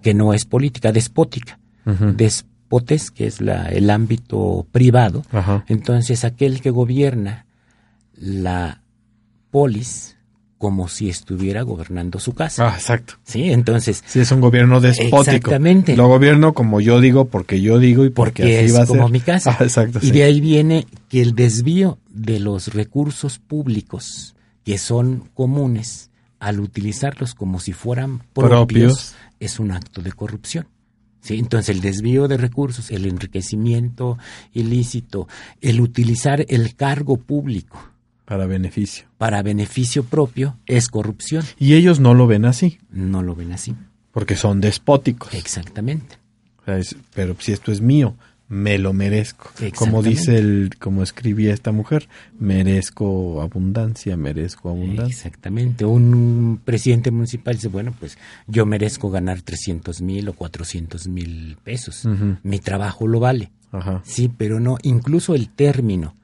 que 0.00 0.14
no 0.14 0.32
es 0.32 0.44
política, 0.44 0.92
despótica. 0.92 1.58
Despotes, 2.16 3.10
que 3.10 3.26
es 3.26 3.40
la, 3.40 3.66
el 3.66 3.90
ámbito 3.90 4.64
privado. 4.70 5.24
Entonces, 5.66 6.22
aquel 6.24 6.60
que 6.60 6.70
gobierna 6.70 7.46
la 8.14 8.80
polis 9.50 10.16
como 10.56 10.86
si 10.86 11.08
estuviera 11.08 11.62
gobernando 11.62 12.20
su 12.20 12.34
casa. 12.34 12.68
Ah, 12.68 12.74
exacto. 12.74 13.14
¿Sí? 13.24 13.50
Entonces, 13.50 14.04
Sí, 14.06 14.20
es 14.20 14.30
un 14.30 14.40
gobierno 14.40 14.80
despótico. 14.80 15.32
Exactamente. 15.32 15.96
Lo 15.96 16.06
gobierno 16.06 16.52
como 16.54 16.80
yo 16.80 17.00
digo, 17.00 17.24
porque 17.24 17.60
yo 17.60 17.80
digo 17.80 18.04
y 18.04 18.10
porque, 18.10 18.42
porque 18.44 18.58
así 18.58 18.66
es 18.66 18.74
va 18.76 18.82
a 18.82 18.86
ser. 18.86 18.96
como 18.96 19.08
mi 19.08 19.20
casa. 19.20 19.50
Ah, 19.58 19.64
exacto. 19.64 19.98
y 20.00 20.06
sí. 20.06 20.12
de 20.12 20.22
ahí 20.22 20.40
viene 20.40 20.86
que 21.08 21.22
el 21.22 21.34
desvío 21.34 21.98
de 22.08 22.38
los 22.38 22.72
recursos 22.74 23.40
públicos 23.40 24.36
que 24.68 24.76
son 24.76 25.30
comunes 25.32 26.10
al 26.40 26.60
utilizarlos 26.60 27.34
como 27.34 27.58
si 27.58 27.72
fueran 27.72 28.18
propios, 28.34 28.58
Propios. 28.58 29.14
es 29.40 29.58
un 29.58 29.70
acto 29.70 30.02
de 30.02 30.12
corrupción. 30.12 30.66
¿Sí? 31.22 31.38
Entonces 31.38 31.74
el 31.74 31.80
desvío 31.80 32.28
de 32.28 32.36
recursos, 32.36 32.90
el 32.90 33.06
enriquecimiento 33.06 34.18
ilícito, 34.52 35.26
el 35.62 35.80
utilizar 35.80 36.44
el 36.50 36.74
cargo 36.76 37.16
público 37.16 37.78
Para 38.26 38.44
beneficio. 38.44 39.06
para 39.16 39.42
beneficio 39.42 40.04
propio 40.04 40.58
es 40.66 40.88
corrupción. 40.88 41.46
Y 41.58 41.72
ellos 41.72 41.98
no 41.98 42.12
lo 42.12 42.26
ven 42.26 42.44
así, 42.44 42.78
No 42.90 43.22
lo 43.22 43.34
ven 43.34 43.52
así. 43.52 43.74
porque 44.12 44.36
son 44.36 44.60
despóticos. 44.60 45.32
Exactamente. 45.32 46.18
O 46.60 46.64
sea, 46.66 46.76
es- 46.76 46.94
pero 47.14 47.34
si 47.40 47.52
esto 47.52 47.72
es 47.72 47.80
mío, 47.80 48.16
me 48.48 48.78
lo 48.78 48.92
merezco. 48.92 49.50
Como 49.76 50.02
dice 50.02 50.38
el, 50.38 50.70
como 50.78 51.02
escribía 51.02 51.52
esta 51.52 51.70
mujer, 51.72 52.08
merezco 52.38 53.40
abundancia, 53.42 54.16
merezco 54.16 54.70
abundancia. 54.70 55.06
Exactamente. 55.14 55.84
Un 55.84 56.60
presidente 56.64 57.10
municipal 57.10 57.54
dice, 57.54 57.68
bueno, 57.68 57.94
pues 57.98 58.16
yo 58.46 58.64
merezco 58.66 59.10
ganar 59.10 59.42
300 59.42 60.00
mil 60.02 60.28
o 60.28 60.32
400 60.32 61.08
mil 61.08 61.56
pesos. 61.62 62.08
Mi 62.42 62.58
trabajo 62.58 63.06
lo 63.06 63.20
vale. 63.20 63.50
Ajá. 63.70 64.00
Sí, 64.04 64.30
pero 64.34 64.60
no, 64.60 64.78
incluso 64.82 65.34
el 65.34 65.50
término 65.50 66.14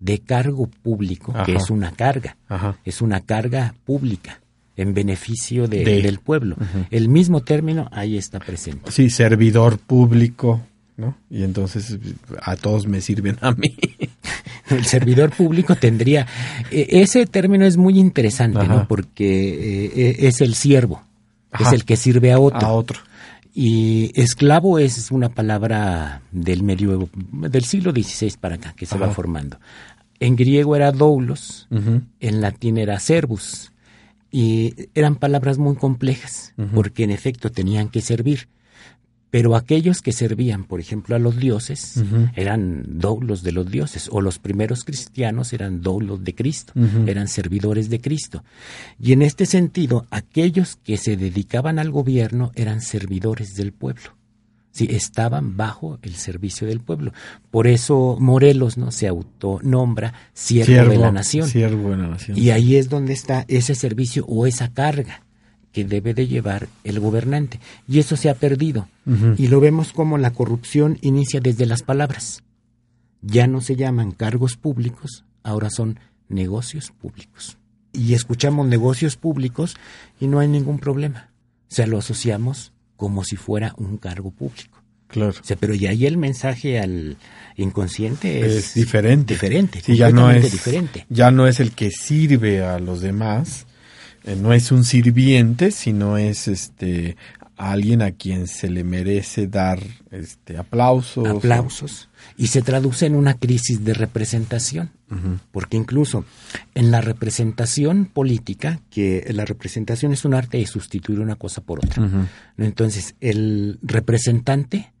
de 0.00 0.18
cargo 0.20 0.66
público, 0.82 1.34
que 1.44 1.54
es 1.56 1.70
una 1.70 1.92
carga, 1.92 2.36
Ajá. 2.48 2.78
es 2.84 3.00
una 3.02 3.20
carga 3.20 3.74
pública 3.84 4.40
en 4.76 4.92
beneficio 4.94 5.68
de- 5.68 5.84
De. 5.84 6.02
del 6.02 6.18
pueblo. 6.18 6.56
El 6.90 7.08
mismo 7.08 7.42
término 7.42 7.88
ahí 7.92 8.16
está 8.16 8.38
presente. 8.40 8.90
Sí, 8.90 9.08
servidor 9.10 9.78
público, 9.78 10.62
¿no? 10.96 11.16
Y 11.30 11.42
entonces 11.42 11.98
a 12.42 12.56
todos 12.56 12.86
me 12.86 13.00
sirven 13.00 13.36
a 13.40 13.52
mí. 13.52 13.76
El 14.70 14.84
servidor 14.86 15.30
público 15.30 15.76
tendría... 15.76 16.26
eh, 16.70 16.86
ese 16.90 17.26
término 17.26 17.66
es 17.66 17.76
muy 17.76 17.98
interesante, 17.98 18.60
Ajá. 18.60 18.74
¿no? 18.74 18.88
Porque 18.88 19.90
eh, 19.94 20.16
es 20.20 20.40
el 20.40 20.54
siervo, 20.54 21.02
Ajá. 21.50 21.64
es 21.68 21.72
el 21.74 21.84
que 21.84 21.96
sirve 21.96 22.32
a 22.32 22.38
otro. 22.38 22.66
A 22.66 22.72
otro. 22.72 23.00
Y 23.54 24.10
esclavo 24.20 24.78
es 24.78 25.10
una 25.10 25.28
palabra 25.28 26.22
del 26.32 26.62
medioevo, 26.62 27.08
del 27.30 27.64
siglo 27.64 27.92
XVI 27.92 28.34
para 28.40 28.56
acá, 28.56 28.74
que 28.76 28.86
se 28.86 28.98
va 28.98 29.10
formando. 29.10 29.58
En 30.18 30.34
griego 30.34 30.74
era 30.74 30.90
doulos, 30.90 31.68
en 31.70 32.40
latín 32.40 32.78
era 32.78 32.98
servus, 32.98 33.70
y 34.32 34.88
eran 34.94 35.14
palabras 35.16 35.58
muy 35.58 35.76
complejas, 35.76 36.52
porque 36.74 37.04
en 37.04 37.10
efecto 37.10 37.52
tenían 37.52 37.90
que 37.90 38.00
servir. 38.00 38.48
Pero 39.34 39.56
aquellos 39.56 40.00
que 40.00 40.12
servían, 40.12 40.62
por 40.62 40.78
ejemplo, 40.78 41.16
a 41.16 41.18
los 41.18 41.36
dioses, 41.36 42.00
eran 42.36 43.00
doulos 43.00 43.42
de 43.42 43.50
los 43.50 43.68
dioses, 43.68 44.08
o 44.12 44.20
los 44.20 44.38
primeros 44.38 44.84
cristianos 44.84 45.52
eran 45.52 45.82
doulos 45.82 46.22
de 46.22 46.36
Cristo, 46.36 46.72
eran 47.08 47.26
servidores 47.26 47.90
de 47.90 48.00
Cristo. 48.00 48.44
Y 49.00 49.10
en 49.10 49.22
este 49.22 49.44
sentido, 49.46 50.06
aquellos 50.10 50.76
que 50.76 50.96
se 50.98 51.16
dedicaban 51.16 51.80
al 51.80 51.90
gobierno 51.90 52.52
eran 52.54 52.80
servidores 52.80 53.56
del 53.56 53.72
pueblo. 53.72 54.14
Sí, 54.70 54.86
estaban 54.88 55.56
bajo 55.56 55.98
el 56.02 56.14
servicio 56.14 56.68
del 56.68 56.78
pueblo. 56.78 57.12
Por 57.50 57.66
eso 57.66 58.16
Morelos 58.20 58.78
no 58.78 58.92
se 58.92 59.08
autonombra 59.08 60.14
siervo, 60.32 60.90
de 60.90 60.96
la 60.96 61.10
nación. 61.10 61.48
Siervo 61.48 61.90
de 61.90 61.96
la 61.96 62.06
nación. 62.06 62.38
Y 62.38 62.50
ahí 62.50 62.76
es 62.76 62.88
donde 62.88 63.14
está 63.14 63.46
ese 63.48 63.74
servicio 63.74 64.24
o 64.26 64.46
esa 64.46 64.72
carga 64.72 65.24
que 65.74 65.84
debe 65.84 66.14
de 66.14 66.26
llevar 66.26 66.68
el 66.84 67.00
gobernante. 67.00 67.60
Y 67.86 67.98
eso 67.98 68.16
se 68.16 68.30
ha 68.30 68.34
perdido. 68.34 68.88
Y 69.36 69.48
lo 69.48 69.60
vemos 69.60 69.92
como 69.92 70.16
la 70.16 70.30
corrupción 70.30 70.96
inicia 71.02 71.40
desde 71.40 71.66
las 71.66 71.82
palabras. 71.82 72.42
Ya 73.20 73.46
no 73.46 73.60
se 73.60 73.76
llaman 73.76 74.12
cargos 74.12 74.56
públicos, 74.56 75.24
ahora 75.42 75.68
son 75.70 75.98
negocios 76.28 76.90
públicos. 76.92 77.58
Y 77.92 78.14
escuchamos 78.14 78.66
negocios 78.66 79.16
públicos 79.16 79.76
y 80.20 80.26
no 80.28 80.38
hay 80.38 80.48
ningún 80.48 80.78
problema. 80.78 81.30
O 81.70 81.74
sea, 81.74 81.86
lo 81.86 81.98
asociamos 81.98 82.72
como 82.96 83.24
si 83.24 83.36
fuera 83.36 83.74
un 83.76 83.98
cargo 83.98 84.30
público. 84.30 84.80
Claro. 85.08 85.30
O 85.30 85.44
sea, 85.44 85.56
pero 85.56 85.74
ya 85.74 85.90
ahí 85.90 86.06
el 86.06 86.16
mensaje 86.16 86.80
al 86.80 87.16
inconsciente 87.56 88.40
es, 88.46 88.52
Es 88.54 88.74
diferente. 88.74 89.34
Diferente, 89.34 89.80
Sí, 89.80 89.96
ya 89.96 90.10
no 90.10 90.30
es, 90.30 90.50
diferente. 90.50 91.06
ya 91.08 91.30
no 91.30 91.46
es 91.46 91.60
el 91.60 91.72
que 91.72 91.90
sirve 91.90 92.64
a 92.64 92.78
los 92.78 93.00
demás, 93.00 93.66
no 94.24 94.52
es 94.52 94.72
un 94.72 94.84
sirviente, 94.84 95.70
sino 95.70 96.16
es 96.16 96.48
este 96.48 97.16
alguien 97.56 98.02
a 98.02 98.12
quien 98.12 98.46
se 98.46 98.68
le 98.68 98.82
merece 98.84 99.46
dar 99.46 99.80
este 100.10 100.56
aplausos. 100.58 101.26
aplausos. 101.26 102.08
Y 102.36 102.48
se 102.48 102.62
traduce 102.62 103.06
en 103.06 103.14
una 103.14 103.34
crisis 103.34 103.84
de 103.84 103.94
representación, 103.94 104.90
porque 105.52 105.76
incluso 105.76 106.24
en 106.74 106.90
la 106.90 107.00
representación 107.00 108.06
política, 108.06 108.80
que 108.90 109.24
la 109.32 109.44
representación 109.44 110.12
es 110.12 110.24
un 110.24 110.34
arte 110.34 110.58
de 110.58 110.66
sustituir 110.66 111.20
una 111.20 111.36
cosa 111.36 111.60
por 111.60 111.78
otra, 111.84 112.28
entonces 112.58 113.14
el 113.20 113.78
representante 113.82 114.92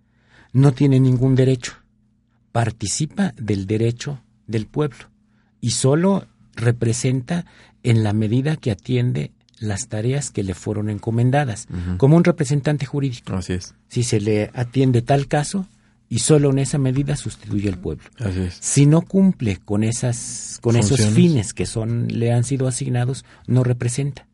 no 0.52 0.72
tiene 0.72 1.00
ningún 1.00 1.34
derecho, 1.34 1.72
participa 2.52 3.34
del 3.36 3.66
derecho 3.66 4.20
del 4.46 4.66
pueblo. 4.66 5.10
Y 5.60 5.70
solo 5.70 6.28
representa 6.54 7.46
en 7.84 8.02
la 8.02 8.12
medida 8.12 8.56
que 8.56 8.72
atiende 8.72 9.30
las 9.60 9.86
tareas 9.88 10.30
que 10.30 10.42
le 10.42 10.54
fueron 10.54 10.90
encomendadas, 10.90 11.68
como 11.96 12.16
un 12.16 12.24
representante 12.24 12.86
jurídico 12.86 13.34
Así 13.34 13.52
es, 13.52 13.74
si 13.88 14.02
se 14.02 14.20
le 14.20 14.50
atiende 14.54 15.00
tal 15.02 15.28
caso 15.28 15.68
y 16.08 16.18
solo 16.18 16.50
en 16.50 16.58
esa 16.58 16.78
medida 16.78 17.16
sustituye 17.16 17.68
al 17.68 17.78
pueblo. 17.78 18.04
así 18.18 18.40
es. 18.40 18.58
Si 18.60 18.86
no 18.86 19.02
cumple 19.02 19.58
con 19.58 19.84
esas 19.84 20.58
con 20.60 20.76
esos 20.76 21.00
fines 21.06 21.54
que 21.54 21.66
son 21.66 22.08
le 22.08 22.32
han 22.32 22.44
sido 22.44 22.66
asignados, 22.66 23.24
no 23.46 23.62
representa. 23.64 24.26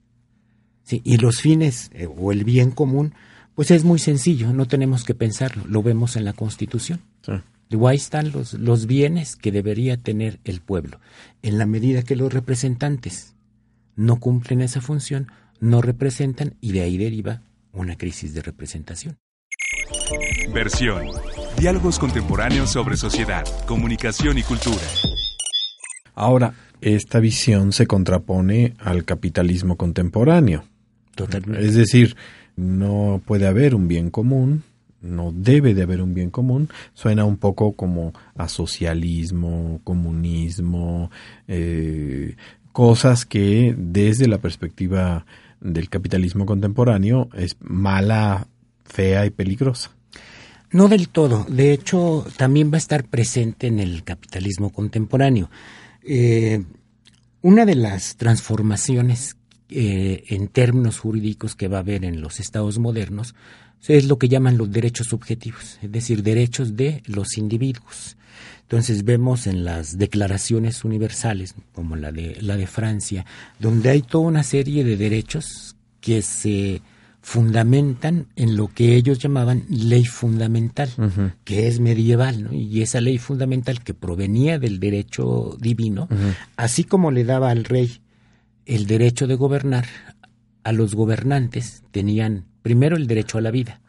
Sí, 0.85 1.03
y 1.05 1.19
los 1.19 1.41
fines 1.41 1.91
eh, 1.93 2.09
o 2.09 2.33
el 2.33 2.45
bien 2.45 2.71
común, 2.71 3.15
pues 3.55 3.71
es 3.71 3.85
muy 3.85 3.99
sencillo, 3.99 4.53
no 4.53 4.67
tenemos 4.67 5.05
que 5.05 5.15
pensarlo, 5.15 5.65
lo 5.69 5.83
vemos 5.83 6.17
en 6.17 6.25
la 6.25 6.33
Constitución. 6.33 7.01
Sí. 7.25 7.33
Luego 7.69 7.87
ahí 7.87 7.97
están 7.97 8.33
los, 8.33 8.55
los 8.55 8.87
bienes 8.87 9.37
que 9.37 9.53
debería 9.53 9.97
tener 9.97 10.41
el 10.45 10.61
pueblo. 10.61 10.99
En 11.43 11.57
la 11.57 11.67
medida 11.67 12.03
que 12.03 12.17
los 12.17 12.33
representantes 12.33 13.35
no 14.01 14.19
cumplen 14.19 14.63
esa 14.63 14.81
función, 14.81 15.31
no 15.61 15.83
representan 15.83 16.55
y 16.63 16.73
de 16.73 16.81
ahí 16.81 16.97
deriva 16.97 17.43
una 17.71 17.97
crisis 17.97 18.33
de 18.33 18.41
representación. 18.41 19.19
Versión. 20.55 21.03
Diálogos 21.59 21.99
contemporáneos 21.99 22.71
sobre 22.71 22.97
sociedad, 22.97 23.45
comunicación 23.67 24.39
y 24.39 24.43
cultura. 24.43 24.81
Ahora, 26.15 26.55
esta 26.81 27.21
visión 27.21 27.73
se 27.73 27.87
contrapone 27.87 28.73
al 28.79 29.05
capitalismo 29.05 29.77
contemporáneo. 29.77 30.65
Totalmente. 31.15 31.67
Es 31.67 31.75
decir, 31.75 32.17
no 32.57 33.21
puede 33.27 33.47
haber 33.47 33.75
un 33.75 33.87
bien 33.87 34.09
común, 34.09 34.65
no 35.03 35.33
debe 35.33 35.75
de 35.75 35.83
haber 35.83 36.03
un 36.03 36.15
bien 36.15 36.31
común. 36.31 36.69
Suena 36.95 37.25
un 37.25 37.37
poco 37.37 37.73
como 37.73 38.13
a 38.35 38.49
socialismo, 38.49 39.81
comunismo, 39.85 41.11
eh, 41.49 42.37
cosas 42.73 43.25
que 43.25 43.75
desde 43.77 44.29
la 44.29 44.39
perspectiva 44.39 45.27
del 45.61 45.89
capitalismo 45.89 46.47
contemporáneo 46.47 47.29
es 47.35 47.57
mala, 47.61 48.47
fea 48.85 49.27
y 49.27 49.31
peligrosa. 49.31 49.91
No 50.73 50.89
del 50.89 51.09
todo. 51.09 51.45
De 51.49 51.73
hecho, 51.73 52.25
también 52.37 52.71
va 52.71 52.77
a 52.77 52.79
estar 52.79 53.05
presente 53.05 53.67
en 53.67 53.81
el 53.81 54.05
capitalismo 54.05 54.71
contemporáneo. 54.71 55.51
Eh, 56.03 56.65
una 57.43 57.67
de 57.67 57.75
las 57.75 58.17
transformaciones 58.17 59.37
eh, 59.71 60.25
en 60.29 60.49
términos 60.49 60.99
jurídicos 60.99 61.55
que 61.55 61.69
va 61.69 61.79
a 61.79 61.81
haber 61.81 62.05
en 62.05 62.21
los 62.21 62.41
estados 62.41 62.79
modernos, 62.79 63.35
es 63.89 64.07
lo 64.07 64.19
que 64.19 64.29
llaman 64.29 64.59
los 64.59 64.71
derechos 64.71 65.09
subjetivos, 65.09 65.79
es 65.83 65.91
decir, 65.91 66.23
derechos 66.23 66.77
de 66.77 67.03
los 67.07 67.39
individuos. 67.39 68.17
Entonces 68.63 69.05
vemos 69.05 69.47
en 69.47 69.65
las 69.65 69.99
declaraciones 69.99 70.85
universales, 70.85 71.55
como 71.73 71.97
la 71.97 72.13
de, 72.13 72.37
la 72.41 72.57
de 72.57 72.67
Francia, 72.67 73.27
donde 73.59 73.91
hay 73.91 74.03
toda 74.03 74.29
una 74.29 74.43
serie 74.43 74.85
de 74.85 74.97
derechos 74.97 75.77
que 76.01 76.23
se 76.23 76.81
fundamentan 77.23 78.27
en 78.37 78.57
lo 78.57 78.69
que 78.69 78.95
ellos 78.95 79.19
llamaban 79.19 79.65
ley 79.69 80.05
fundamental, 80.05 80.89
que 81.45 81.67
es 81.69 81.81
medieval, 81.81 82.45
¿no? 82.45 82.53
y 82.53 82.81
esa 82.83 83.01
ley 83.01 83.19
fundamental 83.19 83.83
que 83.83 83.93
provenía 83.93 84.59
del 84.59 84.81
derecho 84.81 85.57
divino, 85.61 86.09
así 86.57 86.85
como 86.85 87.11
le 87.11 87.25
daba 87.25 87.51
al 87.51 87.65
rey 87.65 88.01
el 88.67 88.87
derecho 88.87 89.27
de 89.27 89.35
gobernar, 89.35 89.87
a 90.65 90.73
los 90.73 90.95
gobernantes 90.95 91.83
tenían 91.91 92.45
primero 92.63 92.97
el 92.97 93.07
derecho 93.07 93.39
a 93.39 93.41
la 93.41 93.51
vida, 93.51 93.81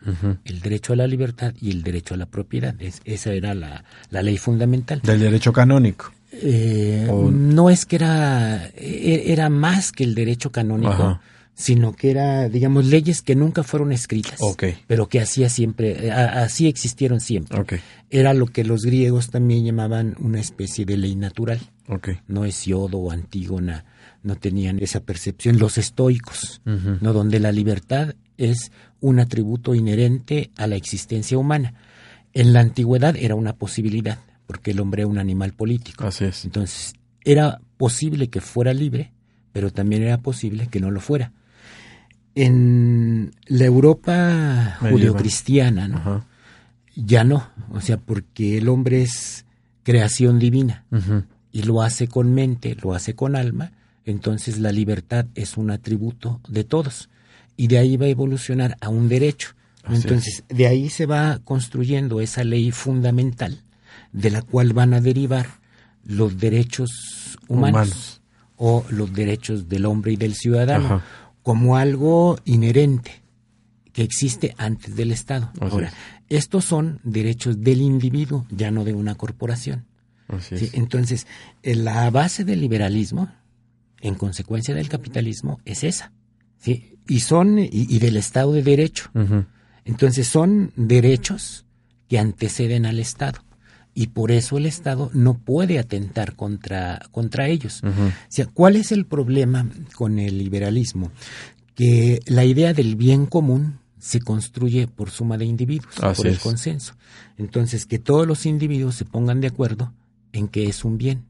el 0.45 0.61
derecho 0.61 0.93
a 0.93 0.95
la 0.95 1.07
libertad 1.07 1.53
y 1.59 1.71
el 1.71 1.83
derecho 1.83 2.13
a 2.13 2.17
la 2.17 2.25
propiedad. 2.25 2.75
esa 2.79 3.33
era 3.33 3.53
la, 3.53 3.83
ley 4.09 4.37
fundamental. 4.37 5.01
Del 5.01 5.19
derecho 5.19 5.51
canónico. 5.51 6.11
Eh, 6.31 7.09
no 7.11 7.69
es 7.69 7.85
que 7.85 7.97
era, 7.97 8.67
e, 8.75 9.23
era 9.27 9.49
más 9.49 9.91
que 9.91 10.05
el 10.05 10.15
derecho 10.15 10.51
canónico, 10.51 11.19
sino 11.53 11.93
que 11.93 12.09
era, 12.09 12.47
digamos, 12.47 12.85
leyes 12.85 13.21
que 13.21 13.35
nunca 13.35 13.63
fueron 13.63 13.91
escritas, 13.91 14.39
pero 14.87 15.07
que 15.07 15.19
así 15.19 15.47
siempre, 15.49 16.07
eh, 16.07 16.11
así 16.11 16.67
existieron 16.67 17.19
siempre. 17.19 17.81
Era 18.09 18.33
lo 18.33 18.47
que 18.47 18.63
los 18.63 18.83
griegos 18.83 19.29
también 19.29 19.65
llamaban 19.65 20.15
una 20.19 20.39
especie 20.39 20.85
de 20.85 20.97
ley 20.97 21.15
natural. 21.15 21.59
No 22.27 22.45
es 22.45 22.65
Yodo 22.65 22.97
o 22.97 23.11
Antígona, 23.11 23.83
no 24.23 24.35
tenían 24.35 24.79
esa 24.79 25.01
percepción. 25.01 25.59
Los 25.59 25.77
estoicos, 25.77 26.61
no 26.65 27.13
donde 27.13 27.39
la 27.39 27.51
libertad 27.51 28.15
es 28.37 28.71
un 28.99 29.19
atributo 29.19 29.75
inherente 29.75 30.51
a 30.57 30.67
la 30.67 30.75
existencia 30.75 31.37
humana. 31.37 31.73
En 32.33 32.53
la 32.53 32.61
antigüedad 32.61 33.15
era 33.15 33.35
una 33.35 33.53
posibilidad, 33.53 34.19
porque 34.47 34.71
el 34.71 34.79
hombre 34.79 35.03
era 35.03 35.07
un 35.09 35.17
animal 35.17 35.53
político. 35.53 36.05
Así 36.05 36.25
es. 36.25 36.45
Entonces, 36.45 36.93
era 37.23 37.59
posible 37.77 38.29
que 38.29 38.41
fuera 38.41 38.73
libre, 38.73 39.11
pero 39.51 39.71
también 39.71 40.03
era 40.03 40.19
posible 40.19 40.67
que 40.67 40.79
no 40.79 40.91
lo 40.91 41.01
fuera 41.01 41.33
en 42.35 43.31
la 43.47 43.65
Europa 43.65 44.77
judio-cristiana, 44.79 45.87
¿no? 45.87 46.25
Ya 46.95 47.23
no, 47.23 47.49
o 47.71 47.81
sea, 47.81 47.97
porque 47.97 48.57
el 48.57 48.69
hombre 48.69 49.01
es 49.01 49.45
creación 49.83 50.39
divina 50.39 50.85
y 51.51 51.63
lo 51.63 51.81
hace 51.81 52.07
con 52.07 52.33
mente, 52.33 52.75
lo 52.81 52.93
hace 52.93 53.15
con 53.15 53.35
alma, 53.35 53.71
entonces 54.05 54.59
la 54.59 54.71
libertad 54.71 55.25
es 55.35 55.57
un 55.57 55.71
atributo 55.71 56.41
de 56.47 56.63
todos 56.63 57.09
y 57.57 57.67
de 57.67 57.77
ahí 57.77 57.97
va 57.97 58.05
a 58.05 58.09
evolucionar 58.09 58.77
a 58.81 58.89
un 58.89 59.09
derecho. 59.09 59.55
entonces, 59.89 60.43
de 60.47 60.67
ahí 60.67 60.89
se 60.89 61.05
va 61.05 61.39
construyendo 61.43 62.21
esa 62.21 62.43
ley 62.43 62.71
fundamental 62.71 63.63
de 64.11 64.29
la 64.29 64.41
cual 64.41 64.73
van 64.73 64.93
a 64.93 65.01
derivar 65.01 65.47
los 66.03 66.37
derechos 66.37 67.37
humanos, 67.47 68.21
o 68.63 68.85
los 68.89 69.11
derechos 69.11 69.69
del 69.69 69.87
hombre 69.87 70.13
y 70.13 70.17
del 70.17 70.35
ciudadano 70.35 71.01
como 71.41 71.77
algo 71.77 72.37
inherente 72.45 73.23
que 73.91 74.03
existe 74.03 74.53
antes 74.57 74.95
del 74.95 75.11
Estado. 75.11 75.51
Ahora, 75.59 75.91
estos 76.29 76.65
son 76.65 76.99
derechos 77.03 77.61
del 77.63 77.81
individuo, 77.81 78.45
ya 78.51 78.69
no 78.69 78.83
de 78.83 78.93
una 78.93 79.15
corporación. 79.15 79.85
Entonces, 80.73 81.25
la 81.63 82.09
base 82.11 82.45
del 82.45 82.61
liberalismo, 82.61 83.29
en 84.01 84.15
consecuencia 84.15 84.75
del 84.75 84.89
capitalismo, 84.89 85.59
es 85.65 85.83
esa. 85.83 86.11
¿sí? 86.57 86.97
Y 87.07 87.21
son, 87.21 87.57
y, 87.59 87.99
del 87.99 88.17
Estado 88.17 88.53
de 88.53 88.63
Derecho. 88.63 89.09
Entonces, 89.85 90.27
son 90.27 90.71
derechos 90.75 91.65
que 92.07 92.19
anteceden 92.19 92.85
al 92.85 92.99
Estado 92.99 93.41
y 93.93 94.07
por 94.07 94.31
eso 94.31 94.57
el 94.57 94.65
Estado 94.65 95.09
no 95.13 95.33
puede 95.33 95.79
atentar 95.79 96.35
contra, 96.35 97.01
contra 97.11 97.47
ellos. 97.47 97.81
O 97.83 98.11
sea, 98.29 98.45
¿cuál 98.45 98.75
es 98.75 98.91
el 98.91 99.05
problema 99.05 99.67
con 99.95 100.19
el 100.19 100.37
liberalismo? 100.37 101.11
Que 101.75 102.19
la 102.25 102.45
idea 102.45 102.73
del 102.73 102.95
bien 102.95 103.25
común 103.25 103.79
se 103.99 104.19
construye 104.19 104.87
por 104.87 105.11
suma 105.11 105.37
de 105.37 105.45
individuos, 105.45 105.93
por 105.95 106.27
el 106.27 106.39
consenso. 106.39 106.95
Entonces, 107.37 107.85
que 107.85 107.99
todos 107.99 108.25
los 108.25 108.45
individuos 108.45 108.95
se 108.95 109.05
pongan 109.05 109.41
de 109.41 109.47
acuerdo 109.47 109.93
en 110.31 110.47
que 110.47 110.67
es 110.67 110.85
un 110.85 110.97
bien. 110.97 111.25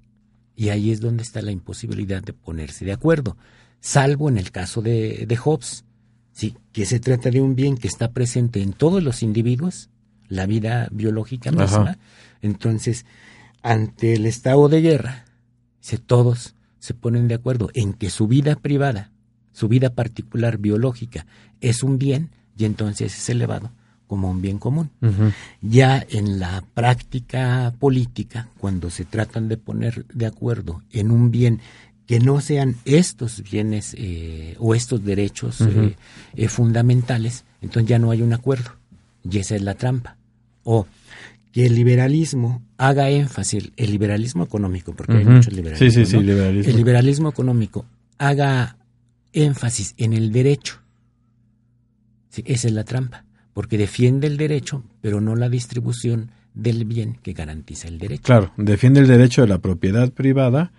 Y 0.62 0.70
ahí 0.70 0.92
es 0.92 1.02
donde 1.02 1.24
está 1.24 1.42
la 1.42 1.50
imposibilidad 1.50 2.22
de 2.22 2.34
ponerse 2.34 2.86
de 2.86 2.92
acuerdo, 2.92 3.36
salvo 3.80 4.30
en 4.30 4.38
el 4.38 4.52
caso 4.52 4.84
de, 4.84 5.26
de 5.28 5.36
Hobbes, 5.36 5.86
¿sí? 6.34 6.56
que 6.72 6.86
se 6.86 7.00
trata 7.00 7.32
de 7.32 7.42
un 7.42 7.56
bien 7.56 7.76
que 7.76 7.88
está 7.88 8.12
presente 8.12 8.62
en 8.62 8.74
todos 8.74 9.02
los 9.02 9.24
individuos, 9.24 9.90
la 10.28 10.46
vida 10.46 10.88
biológica 10.92 11.52
misma, 11.52 11.98
entonces, 12.44 13.08
ante 13.64 14.14
el 14.14 14.28
estado 14.28 14.70
de 14.70 14.82
guerra, 14.82 15.26
si 15.80 15.98
todos 15.98 16.54
se 16.78 16.94
ponen 16.94 17.28
de 17.28 17.34
acuerdo 17.34 17.72
en 17.74 17.94
que 17.94 18.12
su 18.12 18.28
vida 18.28 18.56
privada, 18.56 19.10
su 19.54 19.68
vida 19.68 19.96
particular 19.96 20.60
biológica 20.60 21.26
es 21.60 21.82
un 21.82 21.98
bien 21.98 22.30
y 22.56 22.66
entonces 22.66 23.18
es 23.18 23.30
elevado 23.30 23.72
como 24.12 24.30
un 24.30 24.42
bien 24.42 24.60
común. 24.60 24.90
Ya 25.62 26.06
en 26.10 26.38
la 26.38 26.66
práctica 26.74 27.74
política, 27.80 28.50
cuando 28.58 28.90
se 28.90 29.06
tratan 29.06 29.48
de 29.48 29.56
poner 29.56 30.06
de 30.08 30.26
acuerdo 30.26 30.82
en 30.92 31.12
un 31.12 31.32
bien 31.32 31.62
que 32.08 32.20
no 32.20 32.42
sean 32.42 32.76
estos 32.84 33.42
bienes 33.42 33.96
eh, 33.98 34.58
o 34.60 34.76
estos 34.76 35.06
derechos 35.06 35.62
eh, 35.62 35.96
eh, 36.36 36.50
fundamentales, 36.50 37.46
entonces 37.62 37.88
ya 37.88 38.00
no 38.00 38.12
hay 38.12 38.22
un 38.22 38.34
acuerdo. 38.34 38.72
Y 39.24 39.38
esa 39.38 39.56
es 39.56 39.62
la 39.62 39.76
trampa. 39.76 40.18
O 40.66 40.88
que 41.54 41.68
el 41.68 41.74
liberalismo 41.74 42.62
haga 42.76 43.10
énfasis, 43.10 43.72
el 43.78 43.92
liberalismo 43.92 44.44
económico, 44.44 44.94
porque 44.94 45.20
hay 45.20 45.24
muchos 45.24 45.54
liberalismos. 45.54 45.94
Sí, 45.94 46.06
sí, 46.06 46.12
sí, 46.18 46.22
liberalismo. 46.22 46.70
El 46.70 46.76
liberalismo 46.76 47.30
económico 47.30 47.86
haga 48.18 48.76
énfasis 49.32 49.94
en 49.96 50.12
el 50.12 50.34
derecho. 50.34 50.82
Esa 52.44 52.68
es 52.68 52.74
la 52.74 52.84
trampa, 52.84 53.24
porque 53.54 53.78
defiende 53.78 54.28
el 54.28 54.38
derecho, 54.38 54.84
pero 55.02 55.22
no 55.22 55.36
la 55.36 55.50
distribución 55.50 56.32
del 56.54 56.86
bien 56.86 57.18
que 57.22 57.34
garantiza 57.34 57.88
el 57.88 57.98
derecho. 57.98 58.24
Claro, 58.24 58.52
defiende 58.58 59.00
el 59.00 59.08
derecho 59.08 59.42
de 59.42 59.48
la 59.48 59.60
propiedad 59.60 60.12
privada, 60.12 60.72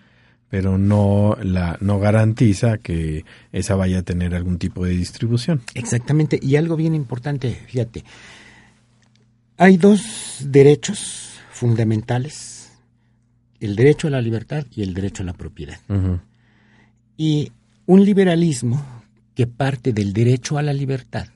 pero 0.48 0.76
no 0.78 1.36
la 1.42 1.78
no 1.80 1.98
garantiza 1.98 2.78
que 2.78 3.24
esa 3.52 3.74
vaya 3.74 4.00
a 4.00 4.02
tener 4.02 4.34
algún 4.34 4.58
tipo 4.58 4.84
de 4.84 4.92
distribución. 4.92 5.62
Exactamente, 5.74 6.38
y 6.40 6.56
algo 6.56 6.76
bien 6.76 6.94
importante, 6.94 7.54
fíjate, 7.66 8.04
hay 9.56 9.76
dos 9.76 10.40
derechos 10.44 11.38
fundamentales, 11.50 12.72
el 13.60 13.76
derecho 13.76 14.08
a 14.08 14.10
la 14.10 14.20
libertad 14.20 14.66
y 14.74 14.82
el 14.82 14.92
derecho 14.92 15.22
a 15.22 15.26
la 15.26 15.34
propiedad. 15.34 15.78
Y 17.16 17.52
un 17.86 18.04
liberalismo 18.04 18.84
que 19.34 19.46
parte 19.46 19.92
del 19.92 20.12
derecho 20.12 20.58
a 20.58 20.62
la 20.62 20.72
libertad 20.72 21.28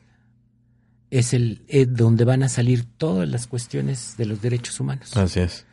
es 1.18 1.34
el 1.34 1.62
donde 1.90 2.24
van 2.24 2.42
a 2.42 2.48
salir 2.48 2.84
todas 2.84 3.28
las 3.28 3.46
cuestiones 3.46 4.16
de 4.16 4.26
los 4.26 4.42
derechos 4.42 4.80
humanos. 4.80 5.16
Así 5.16 5.40
es. 5.40 5.66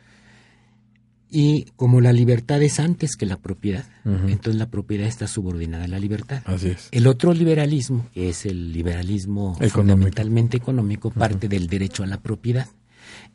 Y 1.30 1.64
como 1.74 2.00
la 2.00 2.12
libertad 2.12 2.62
es 2.62 2.78
antes 2.78 3.16
que 3.16 3.26
la 3.26 3.38
propiedad, 3.38 3.84
entonces 4.04 4.54
la 4.54 4.70
propiedad 4.70 5.08
está 5.08 5.26
subordinada 5.26 5.86
a 5.86 5.88
la 5.88 5.98
libertad. 5.98 6.42
Así 6.44 6.68
es. 6.68 6.88
El 6.92 7.08
otro 7.08 7.34
liberalismo, 7.34 8.06
que 8.14 8.28
es 8.28 8.46
el 8.46 8.72
liberalismo 8.72 9.56
fundamentalmente 9.70 10.56
económico, 10.56 11.10
parte 11.10 11.48
del 11.48 11.66
derecho 11.66 12.04
a 12.04 12.06
la 12.06 12.20
propiedad. 12.20 12.68